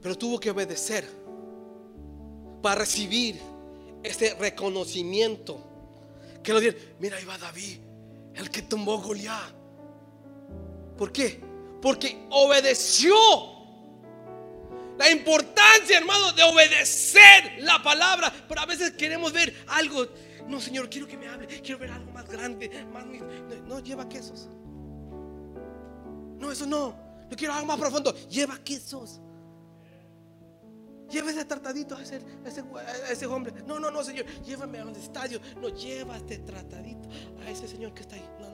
Pero 0.02 0.18
tuvo 0.18 0.40
que 0.40 0.50
obedecer 0.50 1.06
para 2.62 2.82
recibir 2.82 3.40
ese 4.04 4.34
reconocimiento. 4.36 5.60
Que 6.44 6.54
lo 6.54 6.60
dieron, 6.60 6.80
mira, 7.00 7.18
ahí 7.18 7.26
va 7.26 7.38
David, 7.38 7.78
el 8.36 8.50
que 8.50 8.64
tumbó 8.64 9.00
Goliat. 9.00 9.54
¿Por 10.98 11.12
qué? 11.12 11.40
Porque 11.82 12.26
obedeció 12.30 13.16
La 15.02 15.10
importancia, 15.10 15.98
hermano, 15.98 16.32
de 16.32 16.44
obedecer 16.44 17.56
la 17.62 17.82
palabra. 17.82 18.32
Pero 18.48 18.62
a 18.62 18.68
veces 18.68 18.92
queremos 18.92 19.34
ver 19.34 19.52
algo. 19.70 20.06
No, 20.48 20.62
Señor, 20.62 20.92
quiero 20.92 21.08
que 21.08 21.18
me 21.18 21.28
hable. 21.28 21.48
Quiero 21.48 21.80
ver 21.80 21.90
algo 21.90 22.12
más 22.12 22.30
grande. 22.30 22.70
Más, 22.94 23.04
no, 23.04 23.66
no, 23.66 23.80
lleva 23.80 24.08
quesos. 24.08 24.48
No, 26.38 26.52
eso 26.52 26.68
no. 26.68 26.96
Yo 27.32 27.36
quiero 27.36 27.52
algo 27.52 27.66
más 27.66 27.80
profundo. 27.80 28.14
Lleva 28.30 28.60
quesos. 28.60 29.20
Lleva 31.10 31.32
ese 31.32 31.46
tratadito 31.46 31.96
a 31.96 32.04
ese, 32.04 32.22
a 32.46 33.12
ese, 33.12 33.26
hombre. 33.26 33.54
No, 33.66 33.80
no, 33.80 33.90
no, 33.90 34.04
Señor. 34.04 34.28
Llévame 34.44 34.82
a 34.82 34.86
un 34.86 34.96
estadio. 34.96 35.42
No, 35.60 35.70
lleva 35.70 36.16
este 36.16 36.38
tratadito 36.38 37.10
a 37.44 37.50
ese 37.50 37.68
señor 37.68 37.96
que 37.96 38.02
está 38.02 38.18
ahí. 38.18 38.30
No, 38.40 38.51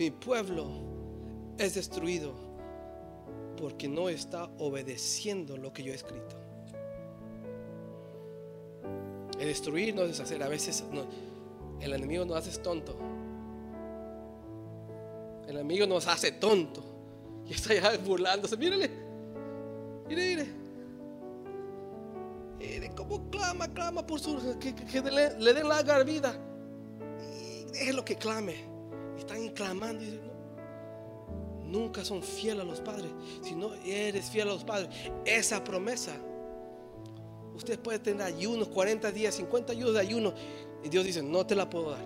Mi 0.00 0.10
pueblo 0.10 0.66
es 1.58 1.74
destruido 1.74 2.32
porque 3.58 3.86
no 3.86 4.08
está 4.08 4.44
obedeciendo 4.56 5.58
lo 5.58 5.74
que 5.74 5.82
yo 5.82 5.92
he 5.92 5.94
escrito. 5.94 6.36
El 9.38 9.46
destruir 9.46 9.94
no 9.94 10.00
es 10.04 10.08
deshacer. 10.08 10.42
A 10.42 10.48
veces 10.48 10.82
el 11.82 11.92
enemigo 11.92 12.24
nos 12.24 12.38
hace 12.38 12.58
tonto. 12.62 12.96
El 15.46 15.56
enemigo 15.56 15.86
nos 15.86 16.06
hace 16.06 16.32
tonto. 16.32 16.82
Y 17.46 17.52
está 17.52 17.74
ya 17.74 17.98
burlándose. 17.98 18.56
Mírale. 18.56 18.90
Mire, 20.08 20.28
mire. 20.30 20.46
Mire 22.58 22.90
cómo 22.96 23.28
clama, 23.28 23.68
clama 23.68 24.06
por 24.06 24.18
su. 24.18 24.58
Que, 24.58 24.72
le, 25.02 25.52
den 25.52 25.68
la 25.68 26.02
vida. 26.04 26.34
Y 27.86 27.92
lo 27.92 28.02
que 28.02 28.16
clame. 28.16 28.69
Están 29.20 29.48
clamando. 29.50 30.04
Y 30.04 30.20
nunca 31.64 32.04
son 32.04 32.22
fieles 32.22 32.62
a 32.62 32.66
los 32.66 32.80
padres. 32.80 33.10
Si 33.42 33.54
no 33.54 33.72
eres 33.84 34.28
fiel 34.30 34.48
a 34.48 34.52
los 34.52 34.64
padres, 34.64 34.88
esa 35.24 35.62
promesa 35.62 36.20
Usted 37.60 37.78
puede 37.78 37.98
tener 37.98 38.22
ayunos, 38.22 38.68
40 38.68 39.12
días, 39.12 39.34
50 39.34 39.72
ayunos 39.72 39.92
de 39.92 40.00
ayuno. 40.00 40.32
Y 40.82 40.88
Dios 40.88 41.04
dice, 41.04 41.22
no 41.22 41.46
te 41.46 41.54
la 41.54 41.68
puedo 41.68 41.90
dar. 41.90 42.04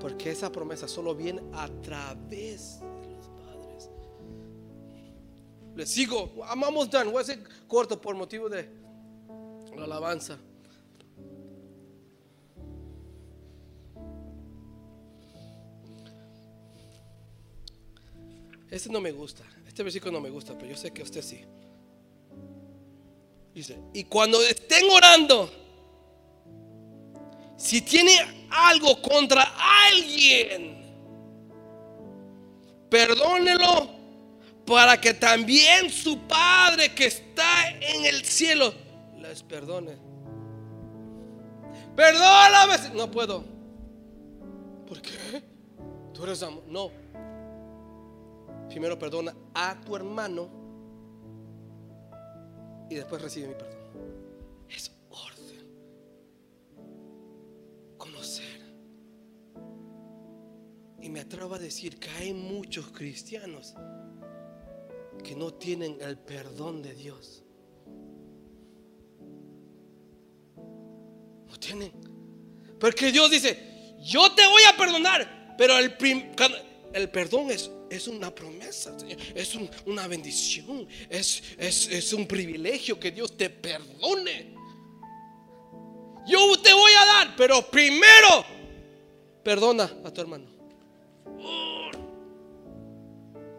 Porque 0.00 0.32
esa 0.32 0.50
promesa 0.50 0.88
solo 0.88 1.14
viene 1.14 1.40
a 1.52 1.68
través 1.80 2.80
de 2.80 3.08
los 3.08 3.28
padres. 3.28 3.90
Le 5.76 5.86
sigo. 5.86 6.44
Amamos 6.46 6.90
Dan. 6.90 7.12
Voy 7.12 7.22
a 7.22 7.24
ser 7.24 7.38
corto 7.68 8.00
por 8.00 8.16
motivo 8.16 8.48
de 8.48 8.68
la 9.76 9.84
alabanza. 9.84 10.36
Este 18.70 18.90
no 18.90 19.00
me 19.00 19.12
gusta. 19.12 19.44
Este 19.66 19.82
versículo 19.82 20.12
no 20.12 20.20
me 20.20 20.30
gusta, 20.30 20.54
pero 20.54 20.70
yo 20.70 20.76
sé 20.76 20.90
que 20.90 21.02
usted 21.02 21.22
sí 21.22 21.44
y 23.92 24.04
cuando 24.04 24.40
estén 24.42 24.88
orando, 24.90 25.50
si 27.56 27.80
tiene 27.80 28.46
algo 28.50 29.00
contra 29.02 29.52
alguien, 29.88 30.78
perdónelo 32.88 33.90
para 34.64 35.00
que 35.00 35.14
también 35.14 35.90
su 35.90 36.18
Padre 36.20 36.94
que 36.94 37.06
está 37.06 37.70
en 37.70 38.04
el 38.04 38.24
cielo 38.24 38.72
les 39.20 39.42
perdone. 39.42 39.96
Perdóname. 41.96 42.94
No 42.94 43.10
puedo. 43.10 43.44
¿Por 44.86 45.02
qué? 45.02 45.42
Tú 46.14 46.22
eres 46.24 46.42
amor. 46.44 46.62
No. 46.68 46.92
Primero 48.68 48.98
perdona 48.98 49.34
a 49.54 49.80
tu 49.80 49.96
hermano 49.96 50.50
y 52.90 52.94
después 52.94 53.20
recibe 53.20 53.48
mi 53.48 53.54
perdón. 53.54 53.78
Es 54.68 54.90
orden. 55.10 55.66
Conocer. 57.96 58.60
Y 61.00 61.08
me 61.08 61.20
atrevo 61.20 61.54
a 61.54 61.58
decir 61.58 61.98
que 61.98 62.10
hay 62.10 62.34
muchos 62.34 62.88
cristianos 62.88 63.74
que 65.24 65.34
no 65.34 65.52
tienen 65.54 65.98
el 66.00 66.18
perdón 66.18 66.82
de 66.82 66.94
Dios. 66.94 67.42
No 71.46 71.56
tienen. 71.58 71.92
Porque 72.78 73.10
Dios 73.10 73.30
dice, 73.30 73.96
yo 74.00 74.32
te 74.34 74.46
voy 74.46 74.62
a 74.72 74.76
perdonar, 74.76 75.56
pero 75.58 75.76
el, 75.78 75.96
el 76.92 77.10
perdón 77.10 77.50
es 77.50 77.70
es 77.90 78.08
una 78.08 78.34
promesa, 78.34 78.96
Es 79.34 79.56
una 79.86 80.06
bendición. 80.06 80.86
Es, 81.08 81.42
es, 81.58 82.12
un 82.12 82.26
privilegio 82.26 82.98
que 82.98 83.10
Dios 83.10 83.36
te 83.36 83.50
perdone. 83.50 84.54
Yo 86.26 86.60
te 86.60 86.72
voy 86.72 86.92
a 86.92 87.06
dar, 87.06 87.36
pero 87.36 87.62
primero 87.70 88.44
perdona 89.42 89.90
a 90.04 90.10
tu 90.10 90.20
hermano. 90.20 90.46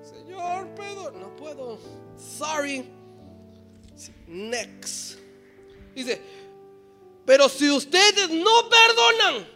Señor, 0.03 0.75
perdón, 0.75 1.19
no 1.19 1.35
puedo. 1.35 1.79
Sorry. 2.17 2.85
Next. 4.27 5.17
Dice, 5.95 6.21
pero 7.25 7.49
si 7.49 7.69
ustedes 7.69 8.29
no 8.29 8.69
perdonan, 8.69 9.47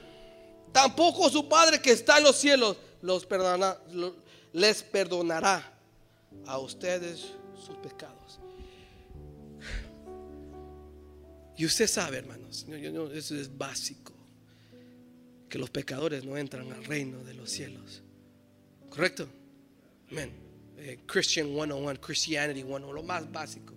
tampoco 0.72 1.30
su 1.30 1.48
Padre 1.48 1.80
que 1.80 1.92
está 1.92 2.18
en 2.18 2.24
los 2.24 2.36
cielos 2.36 2.78
los 3.04 3.26
perdona, 3.26 3.78
les 4.54 4.84
perdonará 4.84 5.74
a 6.46 6.60
ustedes 6.60 7.34
sus 7.58 7.76
pecados. 7.78 8.40
Y 11.58 11.66
usted 11.66 11.88
sabe, 11.88 12.18
hermanos, 12.18 12.66
eso 13.14 13.36
es 13.36 13.56
básico, 13.56 14.14
que 15.50 15.60
los 15.60 15.70
pecadores 15.70 16.24
no 16.24 16.38
entran 16.38 16.72
al 16.72 16.84
reino 16.84 17.24
de 17.24 17.34
los 17.34 17.50
cielos. 17.50 18.02
¿Correcto? 18.90 19.28
Amén. 20.12 20.32
Eh, 20.78 21.00
Christian 21.06 21.48
101, 21.48 22.02
Christianity 22.02 22.62
101, 22.62 22.94
lo 22.94 23.04
más 23.04 23.32
básico. 23.32 23.74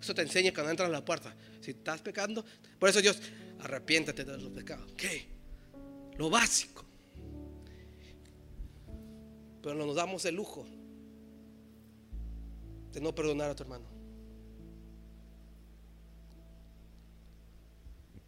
Eso 0.00 0.14
te 0.14 0.22
enseña 0.22 0.52
cuando 0.52 0.70
entras 0.70 0.88
a 0.88 0.92
la 0.92 1.04
puerta. 1.04 1.34
Si 1.60 1.72
estás 1.72 2.00
pecando, 2.00 2.44
por 2.78 2.88
eso 2.88 3.00
Dios, 3.00 3.20
arrepiéntate 3.60 4.24
de 4.24 4.38
los 4.38 4.50
pecados. 4.52 4.92
¿Qué? 4.96 5.26
Lo 6.16 6.30
básico 6.30 6.87
pero 9.62 9.74
nos 9.74 9.96
damos 9.96 10.24
el 10.24 10.34
lujo 10.34 10.66
de 12.92 13.00
no 13.00 13.14
perdonar 13.14 13.50
a 13.50 13.54
tu 13.54 13.62
hermano. 13.62 13.86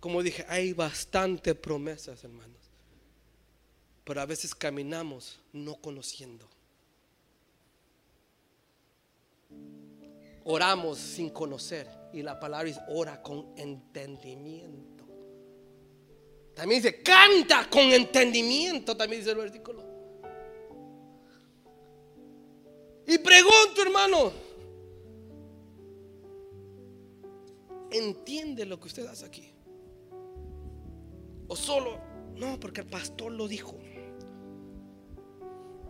Como 0.01 0.23
dije, 0.23 0.47
hay 0.49 0.73
bastantes 0.73 1.55
promesas, 1.55 2.25
hermanos, 2.25 2.57
pero 4.05 4.23
a 4.23 4.27
veces 4.27 4.55
caminamos 4.55 5.39
no 5.53 5.77
conociendo. 5.77 6.49
Oramos 10.45 10.99
sin 10.99 11.29
conocer 11.29 11.87
y 12.15 12.23
la 12.23 12.41
palabra 12.41 12.71
es 12.71 12.81
ora 12.89 13.23
con 13.23 13.53
entendimiento. 13.59 15.05
También 16.55 16.83
dice, 16.83 17.03
canta 17.03 17.69
con 17.69 17.83
entendimiento, 17.93 18.97
también 18.97 19.21
dice 19.21 19.33
el 19.33 19.37
versículo. 19.37 19.90
Y 23.11 23.19
pregunto, 23.19 23.83
hermano, 23.83 24.33
¿entiende 27.91 28.65
lo 28.65 28.79
que 28.79 28.87
usted 28.87 29.05
hace 29.07 29.27
aquí? 29.27 29.53
O 31.49 31.57
solo, 31.57 31.99
no, 32.37 32.61
porque 32.61 32.83
el 32.83 32.87
pastor 32.87 33.33
lo 33.33 33.49
dijo. 33.49 33.77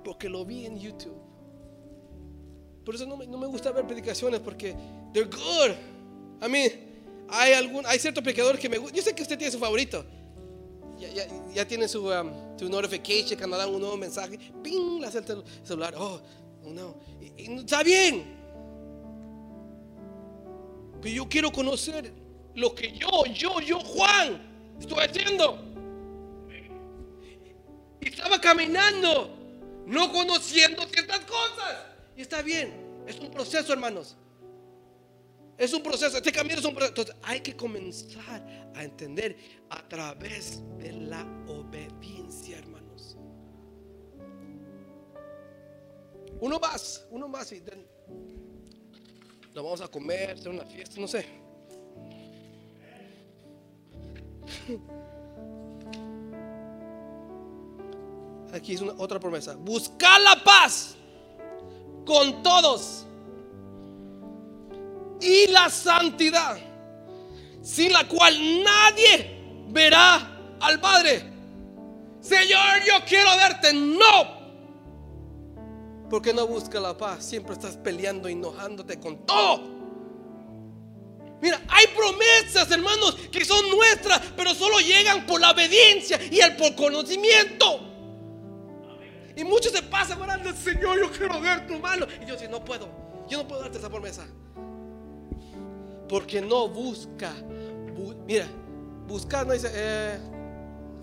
Porque 0.03 0.31
lo 0.31 0.47
vi 0.47 0.65
en 0.65 0.79
YouTube. 0.79 1.21
Por 2.87 2.95
eso 2.95 3.05
no 3.05 3.19
me, 3.19 3.47
gusta 3.49 3.71
ver 3.71 3.87
predicaciones 3.87 4.41
porque 4.41 4.75
they're 5.13 5.29
good. 5.29 5.77
A 6.41 6.49
mí, 6.49 6.69
hay 7.29 7.53
algún, 7.53 7.85
hay 7.85 7.99
ciertos 7.99 8.25
predicadores 8.25 8.59
que 8.59 8.71
me 8.71 8.79
gustan. 8.79 8.97
Yo 8.97 9.03
sé 9.03 9.15
que 9.15 9.21
usted 9.21 9.37
tiene 9.37 9.53
su 9.53 9.59
favorito. 9.59 10.03
Ya, 11.55 11.69
tiene 11.69 11.87
su, 11.87 12.07
um, 12.07 12.59
su 12.59 12.67
notification 12.71 13.37
cuando 13.37 13.59
dan 13.59 13.69
un 13.69 13.81
nuevo 13.81 13.99
mensaje. 13.99 14.39
Ping, 14.63 15.01
le 15.01 15.07
hace 15.07 15.19
el 15.19 15.45
celular. 15.63 15.95
Oh, 15.99 16.19
no, 16.65 16.97
está 17.37 17.83
bien. 17.83 18.39
Pero 21.01 21.15
yo 21.15 21.29
quiero 21.29 21.51
conocer 21.51 22.13
lo 22.55 22.75
que 22.75 22.93
yo, 22.93 23.25
yo, 23.33 23.61
yo, 23.61 23.81
Juan, 23.81 24.77
estoy 24.79 24.99
haciendo. 25.05 25.65
Y 28.01 28.09
estaba 28.09 28.41
caminando, 28.41 29.37
no 29.87 30.13
conociendo 30.13 30.87
ciertas 30.87 31.21
cosas. 31.21 31.87
Y 32.17 32.23
está 32.23 32.43
bien, 32.43 33.03
es 33.07 33.19
un 33.19 33.31
proceso, 33.31 33.73
hermanos. 33.73 34.17
Es 35.57 35.75
un 35.75 35.83
proceso, 35.83 36.17
este 36.17 36.33
camino 36.33 36.59
es 36.59 36.65
un 36.65 36.75
proceso. 36.75 36.93
Entonces 36.93 37.17
hay 37.23 37.41
que 37.41 37.55
comenzar 37.55 38.71
a 38.75 38.83
entender 38.83 39.37
a 39.69 39.87
través 39.89 40.63
de 40.79 40.93
la 40.93 41.23
obediencia, 41.47 42.59
hermanos. 42.59 42.70
Uno 46.41 46.59
más, 46.59 47.07
uno 47.11 47.29
más 47.29 47.53
y 47.53 47.63
nos 49.55 49.65
vamos 49.65 49.81
a 49.81 49.89
comer, 49.89 50.31
hacer 50.31 50.49
una 50.49 50.65
fiesta, 50.65 51.01
no 51.01 51.09
sé. 51.09 51.27
Aquí 58.55 58.75
es 58.75 58.83
otra 58.83 59.19
promesa. 59.21 59.55
Buscar 59.57 60.21
la 60.21 60.43
paz 60.43 60.97
con 62.05 62.43
todos 62.43 63.07
y 65.21 65.47
la 65.49 65.69
santidad, 65.69 66.59
sin 67.63 67.93
la 67.93 68.09
cual 68.09 68.35
nadie 68.65 69.67
verá 69.69 70.57
al 70.61 70.81
Padre. 70.81 71.25
Señor, 72.21 72.83
yo 72.87 73.05
quiero 73.07 73.31
verte. 73.37 73.73
No. 73.73 74.40
Porque 76.11 76.35
no 76.35 76.47
busca 76.47 76.81
la 76.81 76.97
paz. 76.97 77.25
Siempre 77.25 77.55
estás 77.55 77.77
peleando, 77.77 78.29
enojándote 78.29 78.99
con 78.99 79.25
todo. 79.25 79.81
Mira, 81.41 81.59
hay 81.69 81.87
promesas, 81.97 82.71
hermanos, 82.71 83.17
que 83.33 83.45
son 83.45 83.71
nuestras, 83.71 84.21
pero 84.37 84.55
solo 84.55 84.79
llegan 84.81 85.25
por 85.25 85.41
la 85.41 85.53
obediencia 85.53 86.21
y 86.31 86.41
el 86.41 86.57
por 86.57 86.75
conocimiento. 86.75 87.87
Y 89.37 89.45
muchos 89.45 89.73
se 89.73 89.83
pasan 89.83 90.21
orando, 90.21 90.53
Señor, 90.53 90.99
yo 90.99 91.11
quiero 91.11 91.41
ver 91.41 91.67
tu 91.67 91.79
mano. 91.79 92.07
Y 92.21 92.27
yo 92.27 92.37
digo, 92.37 92.51
no 92.51 92.65
puedo, 92.65 92.89
yo 93.29 93.39
no 93.39 93.49
puedo 93.49 93.63
darte 93.63 93.79
esa 93.79 93.89
promesa. 93.89 94.27
Porque 96.09 96.43
no 96.43 96.69
busca. 96.69 97.33
mira, 98.27 98.47
buscar 99.07 99.47
no 99.47 99.55
dice, 99.55 99.71
eh, 99.73 100.19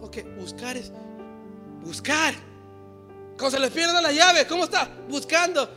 ok, 0.02 0.17
buscar 0.38 0.78
es 0.78 0.91
buscar. 1.82 2.36
Cuando 3.38 3.52
se 3.52 3.60
les 3.60 3.71
pierden 3.71 4.02
las 4.02 4.15
llaves, 4.15 4.45
¿cómo 4.45 4.63
está? 4.63 4.89
Buscando. 5.08 5.69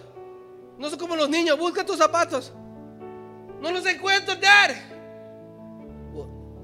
No 0.79 0.89
son 0.89 0.99
como 0.99 1.15
los 1.15 1.29
niños, 1.29 1.59
busca 1.59 1.85
tus 1.85 1.99
zapatos. 1.99 2.53
No 3.61 3.71
los 3.71 3.85
encuentro, 3.85 4.35
Dad. 4.37 4.71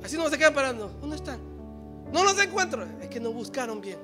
Así 0.03 0.17
no 0.17 0.31
se 0.31 0.39
quedan 0.39 0.55
parando. 0.55 0.89
¿Dónde 1.01 1.17
están? 1.17 1.39
No 2.13 2.25
los 2.25 2.39
encuentro. 2.41 2.87
Es 3.01 3.09
que 3.09 3.21
no 3.21 3.31
buscaron 3.31 3.81
bien. 3.81 3.99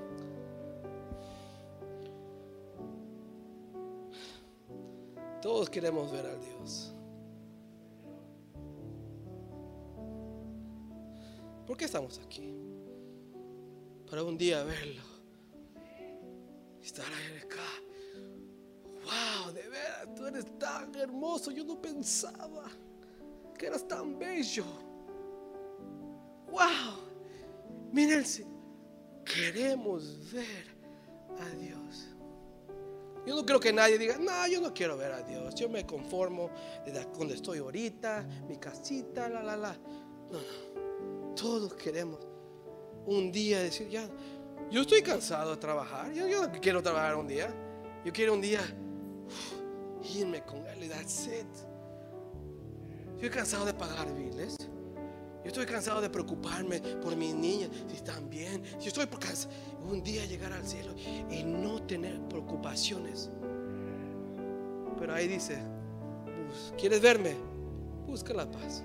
Todos 5.40 5.70
queremos 5.70 6.12
ver 6.12 6.26
a 6.26 6.36
Dios. 6.36 6.92
¿Por 11.66 11.76
qué 11.76 11.86
estamos 11.86 12.20
aquí? 12.22 12.54
Para 14.10 14.22
un 14.22 14.36
día 14.36 14.62
verlo. 14.62 15.11
Ahí 16.82 17.38
acá. 17.38 17.62
Wow, 19.04 19.52
de 19.52 19.68
veras, 19.68 20.14
tú 20.16 20.26
eres 20.26 20.58
tan 20.58 20.94
hermoso. 20.96 21.50
Yo 21.50 21.64
no 21.64 21.80
pensaba 21.80 22.68
que 23.56 23.66
eras 23.66 23.86
tan 23.86 24.18
bello. 24.18 24.64
Wow. 26.50 27.10
Miren, 27.92 28.24
queremos 29.24 30.32
ver 30.32 30.66
a 31.38 31.48
Dios. 31.56 32.08
Yo 33.24 33.36
no 33.36 33.46
creo 33.46 33.60
que 33.60 33.72
nadie 33.72 33.98
diga, 33.98 34.18
no, 34.18 34.48
yo 34.48 34.60
no 34.60 34.74
quiero 34.74 34.96
ver 34.96 35.12
a 35.12 35.22
Dios. 35.22 35.54
Yo 35.54 35.68
me 35.68 35.86
conformo 35.86 36.50
de 36.84 36.92
donde 36.92 37.34
estoy 37.34 37.58
ahorita, 37.58 38.26
mi 38.48 38.56
casita, 38.56 39.28
la, 39.28 39.42
la, 39.42 39.56
la. 39.56 39.72
No, 40.30 40.38
no. 40.38 41.34
Todos 41.34 41.74
queremos 41.74 42.18
un 43.06 43.30
día 43.30 43.60
decir, 43.60 43.88
ya, 43.88 44.08
yo 44.72 44.80
estoy 44.80 45.02
cansado 45.02 45.50
de 45.50 45.56
trabajar. 45.58 46.12
Yo, 46.12 46.26
yo 46.26 46.50
quiero 46.60 46.82
trabajar 46.82 47.14
un 47.16 47.28
día. 47.28 47.54
Yo 48.04 48.12
quiero 48.12 48.32
un 48.32 48.40
día 48.40 48.60
irme 50.14 50.42
con 50.42 50.66
Él 50.66 50.88
that's 50.88 51.26
it. 51.26 51.46
Estoy 53.14 53.30
cansado 53.30 53.66
de 53.66 53.74
pagar 53.74 54.12
biles. 54.14 54.56
Yo 54.58 55.48
estoy 55.48 55.66
cansado 55.66 56.00
de 56.00 56.08
preocuparme 56.08 56.80
por 56.80 57.14
mis 57.16 57.34
niñas, 57.34 57.70
si 57.86 57.96
están 57.96 58.30
bien. 58.30 58.62
Yo 58.80 58.88
estoy 58.88 59.06
cansado 59.06 59.52
un 59.84 60.02
día 60.02 60.24
llegar 60.24 60.52
al 60.52 60.66
cielo 60.66 60.94
y 61.30 61.44
no 61.44 61.82
tener 61.82 62.18
preocupaciones. 62.28 63.30
Pero 64.98 65.14
ahí 65.14 65.28
dice, 65.28 65.58
¿quieres 66.78 67.02
verme? 67.02 67.36
Busca 68.06 68.32
la 68.32 68.50
paz. 68.50 68.82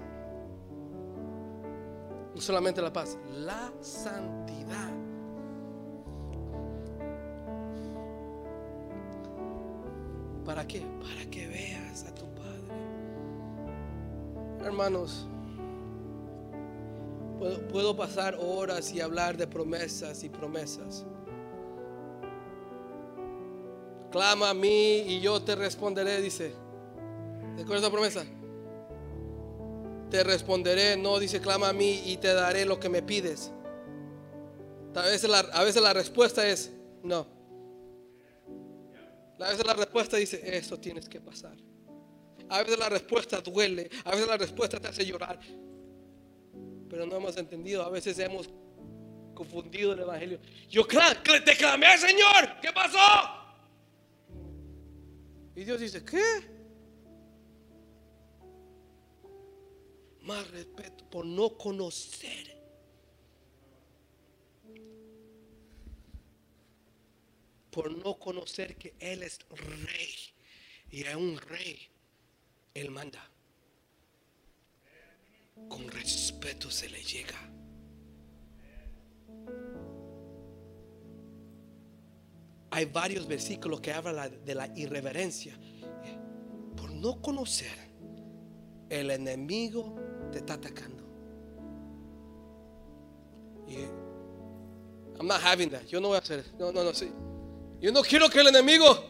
No 2.35 2.41
solamente 2.41 2.81
la 2.81 2.91
paz, 2.91 3.17
la 3.31 3.71
santidad. 3.81 5.06
¿Para 10.47 10.65
qué? 10.65 10.81
Para 11.01 11.29
que 11.29 11.45
veas 11.45 12.05
a 12.05 12.15
tu 12.15 12.25
Padre. 12.33 12.63
Hermanos, 14.65 15.27
Puedo, 17.71 17.95
pasar 17.95 18.35
horas 18.39 18.91
y 18.93 18.99
hablar 18.99 19.37
de 19.37 19.45
promesas 19.45 20.23
y 20.23 20.29
promesas. 20.29 21.05
Clama 24.11 24.49
a 24.49 24.53
mí 24.55 25.03
y 25.05 25.19
yo 25.19 25.39
te 25.43 25.55
responderé, 25.55 26.19
dice. 26.19 26.53
¿De 27.55 27.61
acuerdo 27.61 27.83
esa 27.83 27.91
promesa? 27.91 28.25
Te 30.09 30.23
responderé, 30.23 30.97
no 30.97 31.19
dice 31.19 31.39
clama 31.41 31.69
a 31.69 31.73
mí 31.73 32.01
y 32.05 32.17
te 32.17 32.33
daré 32.33 32.65
lo 32.65 32.79
que 32.79 32.89
me 32.89 33.03
pides. 33.03 33.51
A 34.95 35.01
veces 35.01 35.29
la, 35.29 35.39
a 35.39 35.63
veces 35.63 35.83
la 35.83 35.93
respuesta 35.93 36.47
es 36.47 36.71
no. 37.03 37.36
A 39.39 39.49
veces 39.49 39.65
la 39.65 39.73
respuesta 39.73 40.17
dice, 40.17 40.41
eso 40.57 40.79
tienes 40.79 41.07
que 41.07 41.21
pasar. 41.21 41.55
A 42.49 42.63
veces 42.63 42.79
la 42.79 42.89
respuesta 42.89 43.41
duele, 43.41 43.89
a 44.03 44.11
veces 44.11 44.27
la 44.27 44.37
respuesta 44.37 44.79
te 44.79 44.87
hace 44.87 45.05
llorar 45.05 45.39
pero 46.89 47.05
no 47.05 47.15
hemos 47.17 47.37
entendido. 47.37 47.83
A 47.83 47.89
veces 47.89 48.17
hemos 48.19 48.49
confundido 49.33 49.93
el 49.93 49.99
Evangelio. 49.99 50.39
Yo 50.69 50.85
te 50.85 51.55
clamé, 51.55 51.97
Señor, 51.97 52.59
¿qué 52.61 52.71
pasó? 52.73 52.97
Y 55.55 55.63
Dios 55.63 55.79
dice, 55.79 56.03
¿qué? 56.03 56.57
Más 60.21 60.49
respeto 60.51 61.09
por 61.09 61.25
no 61.25 61.57
conocer. 61.57 62.56
Por 67.77 67.95
no 67.95 68.17
conocer 68.17 68.75
que 68.75 68.95
Él 68.99 69.21
es 69.21 69.37
rey. 69.51 70.15
Y 70.89 71.05
a 71.05 71.15
un 71.15 71.37
rey, 71.37 71.77
Él 72.73 72.89
manda 72.89 73.23
con 75.69 75.87
respeto 75.89 76.71
se 76.71 76.89
le 76.89 77.03
llega. 77.03 77.37
Hay 82.71 82.85
varios 82.85 83.27
versículos 83.27 83.79
que 83.79 83.93
hablan 83.93 84.43
de 84.43 84.55
la 84.55 84.67
irreverencia. 84.75 85.55
Por 86.75 86.91
no 86.91 87.21
conocer, 87.21 87.77
el 88.89 89.11
enemigo 89.11 89.95
te 90.31 90.39
está 90.39 90.55
atacando. 90.55 91.03
I'm 95.19 95.27
not 95.27 95.41
having 95.41 95.69
that. 95.69 95.85
Yo 95.85 95.99
no 95.99 96.07
voy 96.07 96.15
a 96.15 96.21
hacer. 96.21 96.43
No, 96.57 96.71
no, 96.71 96.83
no, 96.83 96.91
sí. 96.91 97.11
Yo 97.79 97.91
no 97.91 98.01
quiero 98.01 98.29
que 98.29 98.39
el 98.39 98.47
enemigo. 98.47 99.03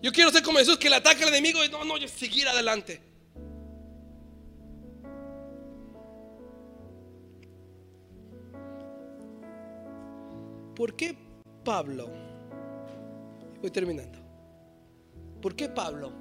Yo 0.00 0.12
quiero 0.12 0.30
ser 0.30 0.42
como 0.42 0.58
Jesús 0.58 0.78
que 0.78 0.90
le 0.90 0.96
ataque 0.96 1.22
al 1.22 1.30
enemigo 1.30 1.64
y 1.64 1.68
no, 1.68 1.84
no, 1.84 1.96
yo 1.96 2.06
seguir 2.08 2.46
adelante. 2.46 3.00
¿Por 10.76 10.94
qué 10.94 11.16
Pablo? 11.64 12.10
Voy 13.60 13.70
terminando. 13.70 14.18
¿Por 15.40 15.56
qué 15.56 15.68
Pablo? 15.68 16.12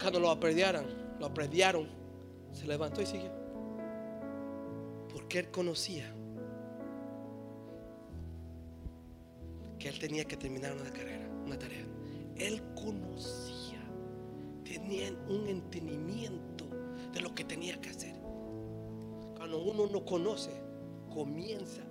Cuando 0.00 0.20
lo 0.20 0.30
aprediaron, 0.30 0.86
lo 1.18 1.32
se 2.52 2.66
levantó 2.66 3.02
y 3.02 3.06
siguió. 3.06 3.32
Porque 5.12 5.40
él 5.40 5.50
conocía 5.50 6.14
que 9.84 9.90
él 9.90 9.98
tenía 9.98 10.24
que 10.24 10.38
terminar 10.38 10.72
una 10.72 10.90
carrera, 10.90 11.28
una 11.44 11.58
tarea. 11.58 11.84
Él 12.36 12.62
conocía, 12.74 13.82
tenía 14.64 15.12
un 15.28 15.46
entendimiento 15.46 16.64
de 17.12 17.20
lo 17.20 17.34
que 17.34 17.44
tenía 17.44 17.78
que 17.78 17.90
hacer. 17.90 18.14
Cuando 19.36 19.62
uno 19.62 19.86
no 19.86 20.02
conoce, 20.02 20.52
comienza 21.12 21.82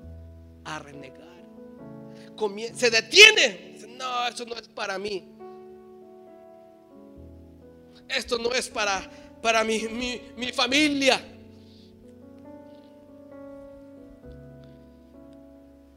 a 0.66 0.80
renegar. 0.80 1.46
se 2.74 2.90
detiene. 2.90 3.78
no, 3.90 4.28
eso 4.28 4.44
no 4.46 4.56
es 4.56 4.68
para 4.70 4.98
mí. 4.98 5.30
Esto 8.10 8.40
no 8.40 8.54
es 8.54 8.70
para, 8.70 9.08
para 9.40 9.64
mi, 9.64 9.82
mi, 9.82 10.20
mi 10.36 10.52
familia. 10.52 11.24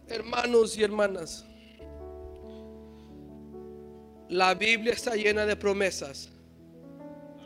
Hermanos 0.09 0.76
y 0.76 0.82
hermanas, 0.82 1.47
la 4.29 4.55
Biblia 4.55 4.93
está 4.93 5.14
llena 5.14 5.47
de 5.47 5.57
promesas 5.57 6.29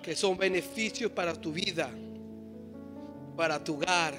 que 0.03 0.17
son 0.17 0.37
beneficios 0.37 1.11
para 1.13 1.35
tu 1.35 1.53
vida, 1.53 1.91
para 3.37 3.63
tu 3.63 3.75
hogar, 3.75 4.15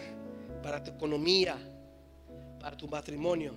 para 0.62 0.84
tu 0.84 0.92
economía, 0.92 1.58
para 2.60 2.78
tu 2.78 2.88
matrimonio. 2.88 3.54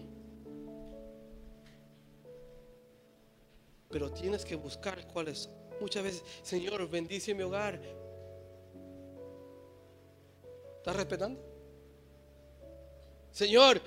Pero 3.91 4.11
tienes 4.11 4.45
que 4.45 4.57
buscar 4.57 5.07
cuáles. 5.09 5.49
Muchas 5.81 6.03
veces, 6.03 6.25
Señor, 6.43 6.89
bendice 6.89 7.35
mi 7.35 7.43
hogar. 7.43 7.81
¿Estás 10.79 10.97
respetando? 10.97 11.41
Señor, 13.31 13.81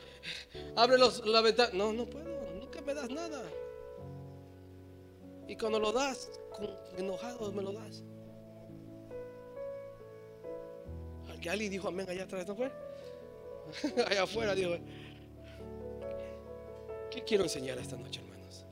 abre 0.75 0.97
los, 0.97 1.25
la 1.25 1.41
ventana. 1.41 1.71
No, 1.73 1.91
no 1.91 2.05
puedo. 2.05 2.53
Nunca 2.59 2.81
me 2.81 2.93
das 2.93 3.09
nada. 3.09 3.43
Y 5.47 5.55
cuando 5.55 5.79
lo 5.79 5.91
das, 5.91 6.29
enojado 6.97 7.51
me 7.51 7.61
lo 7.61 7.71
das. 7.71 8.03
Alguien 11.49 11.71
dijo 11.71 11.87
amén 11.87 12.09
allá 12.09 12.23
atrás, 12.23 12.45
¿no 12.45 12.55
fue? 12.55 12.71
allá 14.05 14.23
afuera 14.23 14.53
dijo. 14.53 14.75
¿Qué 17.09 17.23
quiero 17.23 17.43
enseñar 17.43 17.77
esta 17.77 17.95
noche, 17.95 18.19
hermanos? 18.19 18.65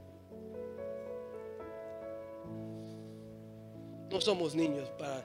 No 4.11 4.19
somos 4.19 4.55
niños 4.55 4.89
para 4.99 5.23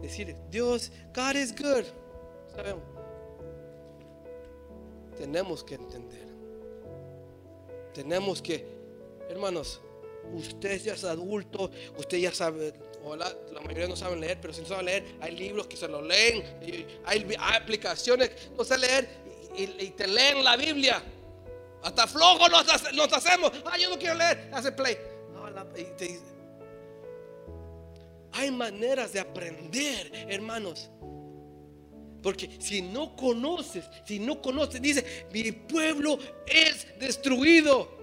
decir, 0.00 0.36
Dios, 0.50 0.90
God 1.14 1.36
is 1.36 1.54
good. 1.54 1.84
Sabemos. 2.54 2.82
Tenemos 5.16 5.62
que 5.62 5.76
entender. 5.76 6.26
Tenemos 7.94 8.42
que, 8.42 8.66
hermanos, 9.28 9.80
usted 10.34 10.80
ya 10.80 10.94
es 10.94 11.04
adulto, 11.04 11.70
usted 11.96 12.18
ya 12.18 12.32
sabe, 12.32 12.72
la, 13.16 13.34
la, 13.52 13.60
mayoría 13.60 13.88
no 13.88 13.96
saben 13.96 14.20
leer, 14.20 14.38
pero 14.40 14.52
si 14.52 14.60
no 14.62 14.68
saben 14.68 14.86
leer, 14.86 15.04
hay 15.20 15.36
libros 15.36 15.66
que 15.66 15.76
se 15.76 15.88
lo 15.88 16.02
leen, 16.02 16.42
hay, 17.04 17.26
aplicaciones, 17.38 18.30
no 18.56 18.64
sé 18.64 18.78
leer 18.78 19.08
y, 19.56 19.90
te 19.90 20.06
leen 20.06 20.42
la 20.42 20.56
Biblia. 20.56 21.02
Hasta 21.82 22.06
flojo 22.06 22.48
nos, 22.48 23.12
hacemos. 23.12 23.50
Ah, 23.64 23.76
yo 23.76 23.90
no 23.90 23.98
quiero 23.98 24.14
leer, 24.14 24.50
hace 24.52 24.70
play. 24.70 24.96
hay 28.32 28.50
maneras 28.50 29.12
de 29.12 29.20
aprender, 29.20 30.10
hermanos. 30.28 30.90
Porque 32.22 32.48
si 32.60 32.82
no 32.82 33.16
conoces, 33.16 33.84
si 34.06 34.20
no 34.20 34.40
conoces, 34.40 34.80
dice, 34.80 35.26
mi 35.32 35.50
pueblo 35.50 36.18
es 36.46 36.86
destruido. 36.98 38.01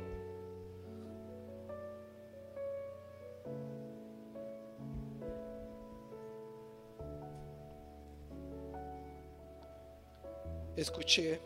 Escuché. 10.80 11.41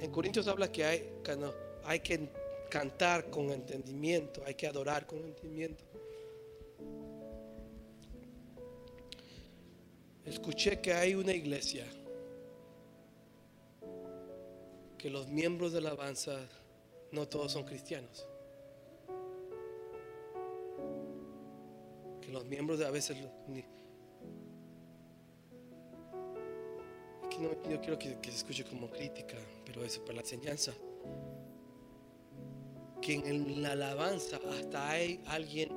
En 0.00 0.10
Corintios 0.10 0.48
habla 0.48 0.72
que 0.72 0.84
hay, 0.84 1.12
hay 1.84 2.00
que 2.00 2.28
cantar 2.70 3.28
con 3.28 3.50
entendimiento, 3.50 4.42
hay 4.46 4.54
que 4.54 4.66
adorar 4.66 5.06
con 5.06 5.18
entendimiento. 5.18 5.84
escuché 10.24 10.80
que 10.80 10.94
hay 10.94 11.14
una 11.14 11.32
iglesia 11.32 11.84
que 14.96 15.10
los 15.10 15.28
miembros 15.28 15.72
de 15.72 15.80
la 15.80 15.90
alabanza 15.90 16.38
no 17.10 17.28
todos 17.28 17.52
son 17.52 17.64
cristianos. 17.64 18.26
Que 22.20 22.28
los 22.28 22.46
miembros 22.46 22.78
de 22.78 22.86
a 22.86 22.90
veces 22.90 23.18
yo 27.42 27.80
quiero 27.80 27.98
que, 27.98 28.18
que, 28.20 28.30
se 28.30 28.38
escuche 28.38 28.64
como 28.64 28.88
crítica, 28.90 29.36
pero 29.64 29.84
eso 29.84 30.00
para 30.02 30.16
la 30.16 30.20
enseñanza. 30.20 30.72
Que 33.00 33.14
en 33.14 33.62
la 33.62 33.72
alabanza 33.72 34.38
hasta 34.50 34.90
hay 34.90 35.20
alguien, 35.26 35.68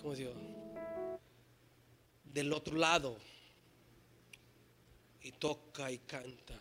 ¿cómo 0.00 0.14
digo? 0.14 0.32
del 2.34 2.52
otro 2.52 2.76
lado 2.76 3.16
y 5.22 5.30
toca 5.30 5.90
y 5.90 5.98
canta. 5.98 6.58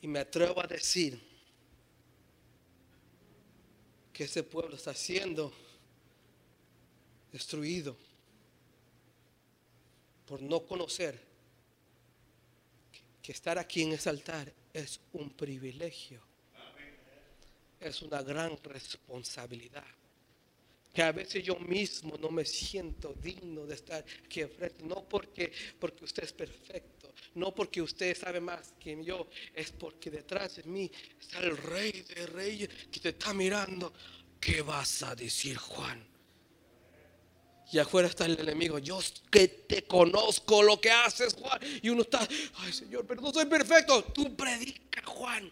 Y 0.00 0.08
me 0.08 0.20
atrevo 0.20 0.60
a 0.62 0.66
decir 0.66 1.31
que 4.22 4.26
ese 4.26 4.44
pueblo 4.44 4.76
está 4.76 4.94
siendo 4.94 5.52
destruido 7.32 7.96
por 10.24 10.40
no 10.40 10.64
conocer 10.64 11.18
que 13.20 13.32
estar 13.32 13.58
aquí 13.58 13.82
en 13.82 13.94
ese 13.94 14.10
altar 14.10 14.52
es 14.72 15.00
un 15.14 15.30
privilegio. 15.30 16.22
Es 17.80 18.00
una 18.02 18.22
gran 18.22 18.56
responsabilidad. 18.62 19.90
Que 20.94 21.02
a 21.02 21.10
veces 21.10 21.42
yo 21.42 21.56
mismo 21.56 22.16
no 22.16 22.30
me 22.30 22.44
siento 22.44 23.14
digno 23.14 23.66
de 23.66 23.74
estar 23.74 24.04
aquí 24.24 24.42
enfrente. 24.42 24.84
No 24.84 25.02
porque, 25.02 25.52
porque 25.80 26.04
usted 26.04 26.22
es 26.22 26.32
perfecto. 26.32 27.01
No 27.34 27.54
porque 27.54 27.80
usted 27.80 28.16
sabe 28.16 28.40
más 28.40 28.74
que 28.78 29.02
yo. 29.04 29.28
Es 29.54 29.72
porque 29.72 30.10
detrás 30.10 30.56
de 30.56 30.64
mí 30.64 30.90
está 31.20 31.38
el 31.38 31.56
rey 31.56 32.04
de 32.14 32.26
reyes 32.26 32.68
que 32.90 33.00
te 33.00 33.08
está 33.10 33.32
mirando. 33.32 33.92
¿Qué 34.40 34.62
vas 34.62 35.02
a 35.02 35.14
decir, 35.14 35.56
Juan? 35.56 36.12
Y 37.72 37.78
afuera 37.78 38.08
está 38.08 38.26
el 38.26 38.38
enemigo. 38.38 38.78
Yo 38.78 39.00
que 39.30 39.48
te 39.48 39.84
conozco 39.84 40.62
lo 40.62 40.78
que 40.78 40.90
haces, 40.90 41.32
Juan. 41.34 41.58
Y 41.80 41.88
uno 41.88 42.02
está, 42.02 42.28
ay 42.56 42.72
Señor, 42.72 43.06
pero 43.06 43.22
no 43.22 43.32
soy 43.32 43.46
perfecto. 43.46 44.04
Tú 44.04 44.36
predica, 44.36 45.02
Juan. 45.06 45.50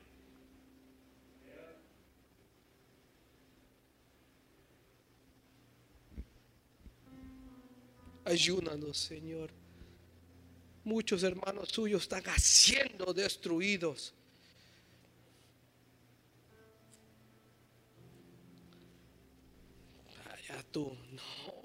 Ayúdanos, 8.24 8.99
Señor. 8.99 9.51
Muchos 10.85 11.22
hermanos 11.22 11.68
suyos 11.68 12.03
están 12.03 12.22
siendo 12.39 13.12
destruidos. 13.12 14.14
Vaya 20.26 20.64
tú, 20.70 20.97
no. 21.12 21.61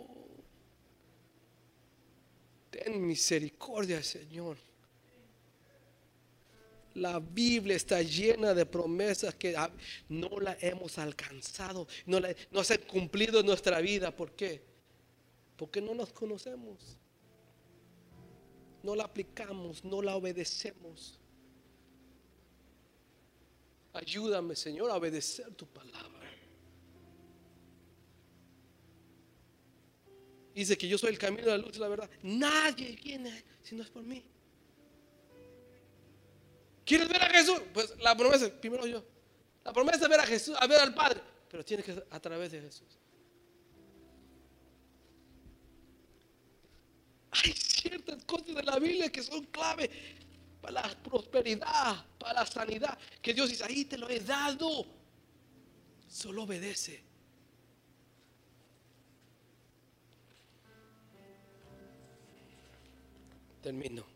Ten 2.70 3.08
misericordia, 3.08 4.04
Señor. 4.04 4.58
La 6.96 7.20
Biblia 7.20 7.76
está 7.76 8.02
llena 8.02 8.54
de 8.54 8.66
promesas 8.66 9.36
que 9.36 9.56
no 10.08 10.40
la 10.40 10.58
hemos 10.62 10.98
alcanzado, 10.98 11.88
no, 12.06 12.22
la, 12.22 12.34
no 12.52 12.64
se 12.64 12.76
han 12.76 12.82
cumplido 12.82 13.42
en 13.42 13.46
nuestra 13.46 13.82
vida. 13.82 14.16
¿Por 14.16 14.32
qué? 14.32 14.62
Porque 15.58 15.82
no 15.82 15.94
nos 15.94 16.14
conocemos. 16.14 16.98
No 18.86 18.96
la 18.96 19.06
aplicamos, 19.06 19.84
no 19.84 20.00
la 20.00 20.16
obedecemos. 20.16 21.20
Ayúdame, 23.94 24.56
Señor, 24.56 24.92
a 24.92 24.96
obedecer 24.96 25.52
tu 25.56 25.66
palabra. 25.66 26.14
dice 30.54 30.78
que 30.78 30.88
yo 30.88 31.00
soy 31.00 31.10
el 31.10 31.18
camino, 31.18 31.48
la 31.48 31.58
luz 31.58 31.76
y 31.76 31.80
la 31.80 31.88
verdad. 31.88 32.10
Nadie 32.22 32.96
viene 33.04 33.44
si 33.64 33.76
no 33.76 33.82
es 33.82 33.90
por 33.90 34.04
mí. 34.04 34.24
¿Quieres 36.86 37.10
ver 37.10 37.24
a 37.24 37.30
Jesús? 37.30 37.60
Pues 37.74 37.98
la 38.00 38.16
promesa, 38.16 38.50
primero 38.62 38.86
yo. 38.86 39.04
La 39.64 39.74
promesa 39.74 40.04
es 40.04 40.10
ver 40.10 40.20
a 40.20 40.28
Jesús, 40.28 40.56
a 40.60 40.68
ver 40.68 40.80
al 40.80 40.94
Padre, 40.94 41.22
pero 41.50 41.66
tiene 41.66 41.82
que 41.82 41.96
ser 41.96 42.08
a 42.12 42.20
través 42.20 42.52
de 42.52 42.62
Jesús. 42.62 43.00
Hay 47.44 47.54
ciertas 47.54 48.24
cosas 48.26 48.56
de 48.56 48.64
la 48.64 48.80
Biblia 48.80 49.12
que 49.12 49.22
son 49.24 49.44
clave 49.46 49.90
para 50.62 50.82
la 50.82 50.96
prosperidad, 51.04 52.06
para 52.18 52.34
la 52.34 52.46
sanidad, 52.46 52.98
que 53.22 53.34
Dios 53.34 53.50
dice, 53.50 53.64
ahí 53.64 53.86
te 53.86 53.98
lo 53.98 54.10
he 54.10 54.20
dado. 54.20 54.86
Solo 56.08 56.44
obedece. 56.44 57.04
Termino. 63.62 64.15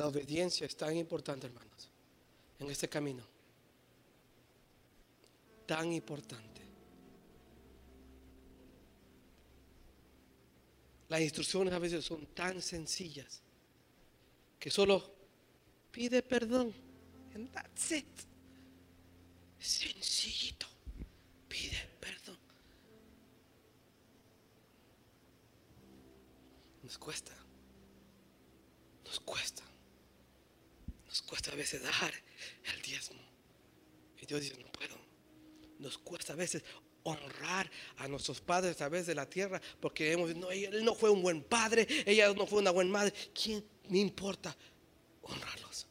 La 0.00 0.06
obediencia 0.06 0.66
es 0.66 0.74
tan 0.78 0.96
importante, 0.96 1.46
hermanos, 1.46 1.90
en 2.58 2.70
este 2.70 2.88
camino. 2.88 3.22
Tan 5.66 5.92
importante. 5.92 6.62
Las 11.06 11.20
instrucciones 11.20 11.74
a 11.74 11.78
veces 11.78 12.02
son 12.02 12.24
tan 12.28 12.62
sencillas 12.62 13.42
que 14.58 14.70
solo 14.70 15.04
pide 15.92 16.22
perdón. 16.22 16.72
And 17.34 17.52
that's 17.52 17.92
it. 17.92 18.06
Sencillito. 19.58 20.66
Pide 21.46 21.76
perdón. 22.00 22.38
Nos 26.84 26.96
cuesta. 26.96 27.36
Nos 29.04 29.20
cuesta. 29.20 29.69
Nos 31.10 31.22
cuesta 31.22 31.50
a 31.50 31.56
veces 31.56 31.82
dar 31.82 32.14
el 32.72 32.82
diezmo. 32.82 33.20
Y 34.22 34.26
Dios 34.26 34.40
dice, 34.40 34.56
no 34.58 34.70
puedo. 34.70 34.96
Nos 35.80 35.98
cuesta 35.98 36.34
a 36.34 36.36
veces 36.36 36.62
honrar 37.02 37.68
a 37.96 38.06
nuestros 38.06 38.40
padres 38.40 38.72
a 38.72 38.76
través 38.76 39.06
de 39.06 39.14
la 39.14 39.28
tierra 39.28 39.60
porque 39.80 40.12
hemos 40.12 40.36
no, 40.36 40.50
él 40.50 40.84
no 40.84 40.94
fue 40.94 41.08
un 41.10 41.22
buen 41.22 41.42
padre, 41.42 41.88
ella 42.06 42.32
no 42.32 42.46
fue 42.46 42.60
una 42.60 42.70
buena 42.70 42.92
madre. 42.92 43.12
¿Quién 43.34 43.64
me 43.88 43.98
importa 43.98 44.56
honrarlos? 45.22 45.86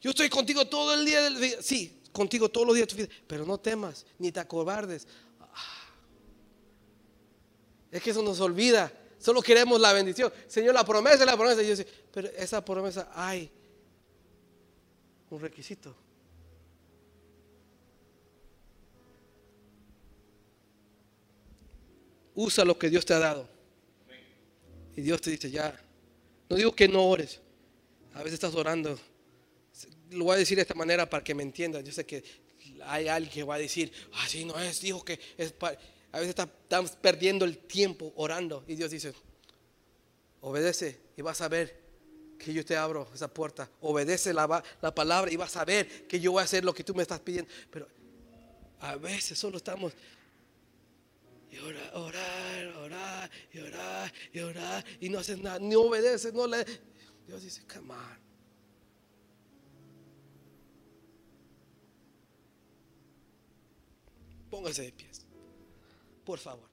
Yo 0.00 0.10
estoy 0.10 0.30
contigo 0.30 0.66
todo 0.66 0.94
el 0.94 1.04
día 1.04 1.20
del 1.20 1.38
día. 1.38 1.60
Sí, 1.60 2.00
contigo 2.10 2.48
todos 2.48 2.66
los 2.66 2.74
días 2.74 2.88
de 2.88 2.94
tu 2.94 3.02
vida. 3.02 3.22
Pero 3.26 3.44
no 3.44 3.58
temas, 3.58 4.06
ni 4.18 4.32
te 4.32 4.40
acobardes. 4.40 5.06
Ah. 5.40 5.90
Es 7.90 8.00
que 8.02 8.10
eso 8.10 8.22
nos 8.22 8.40
olvida. 8.40 8.90
Solo 9.18 9.42
queremos 9.42 9.80
la 9.80 9.92
bendición. 9.92 10.32
Señor, 10.46 10.74
la 10.74 10.84
promesa, 10.84 11.24
la 11.24 11.36
promesa. 11.36 11.62
Y 11.62 11.76
yo 11.76 11.84
pero 12.12 12.28
esa 12.28 12.64
promesa 12.64 13.10
hay 13.14 13.50
un 15.30 15.40
requisito. 15.40 15.94
Usa 22.34 22.64
lo 22.64 22.78
que 22.78 22.88
Dios 22.88 23.04
te 23.04 23.14
ha 23.14 23.18
dado. 23.18 23.48
Y 24.96 25.00
Dios 25.02 25.20
te 25.20 25.30
dice, 25.30 25.50
ya. 25.50 25.78
No 26.48 26.56
digo 26.56 26.72
que 26.74 26.86
no 26.88 27.04
ores. 27.04 27.40
A 28.14 28.18
veces 28.18 28.34
estás 28.34 28.54
orando. 28.54 28.98
Lo 30.10 30.24
voy 30.24 30.36
a 30.36 30.38
decir 30.38 30.56
de 30.56 30.62
esta 30.62 30.74
manera 30.74 31.10
para 31.10 31.22
que 31.22 31.34
me 31.34 31.42
entiendan. 31.42 31.84
Yo 31.84 31.92
sé 31.92 32.06
que 32.06 32.22
hay 32.84 33.08
alguien 33.08 33.32
que 33.32 33.42
va 33.42 33.56
a 33.56 33.58
decir, 33.58 33.92
así 34.14 34.44
no 34.44 34.58
es. 34.58 34.80
Dijo 34.80 35.04
que 35.04 35.18
es 35.36 35.52
para... 35.52 35.78
A 36.12 36.20
veces 36.20 36.34
estamos 36.38 36.92
perdiendo 36.92 37.44
el 37.44 37.58
tiempo 37.58 38.12
orando 38.16 38.64
y 38.66 38.76
Dios 38.76 38.90
dice, 38.90 39.12
obedece 40.40 40.98
y 41.16 41.22
vas 41.22 41.40
a 41.42 41.48
ver 41.48 41.88
que 42.38 42.52
yo 42.52 42.64
te 42.64 42.76
abro 42.76 43.08
esa 43.14 43.28
puerta. 43.28 43.68
Obedece 43.80 44.32
la, 44.32 44.62
la, 44.80 44.94
palabra 44.94 45.30
y 45.30 45.36
vas 45.36 45.56
a 45.56 45.64
ver 45.64 46.06
que 46.06 46.18
yo 46.18 46.32
voy 46.32 46.40
a 46.40 46.44
hacer 46.44 46.64
lo 46.64 46.72
que 46.72 46.84
tú 46.84 46.94
me 46.94 47.02
estás 47.02 47.20
pidiendo. 47.20 47.50
Pero 47.70 47.88
a 48.80 48.96
veces 48.96 49.38
solo 49.38 49.58
estamos 49.58 49.92
y 51.50 51.58
orar, 51.58 51.94
orar, 51.94 52.66
orar, 52.76 53.30
y 53.52 53.58
orar, 53.58 54.12
y 54.32 54.38
orar, 54.40 54.84
y 55.00 55.08
no 55.08 55.18
haces 55.18 55.38
nada, 55.38 55.58
ni 55.58 55.74
obedeces, 55.74 56.32
no 56.32 56.46
le... 56.46 56.64
Dios 57.26 57.42
dice, 57.42 57.62
come 57.66 57.92
on. 57.92 58.18
Póngase 64.50 64.82
de 64.82 64.92
pies 64.92 65.27
por 66.28 66.38
favor. 66.38 66.67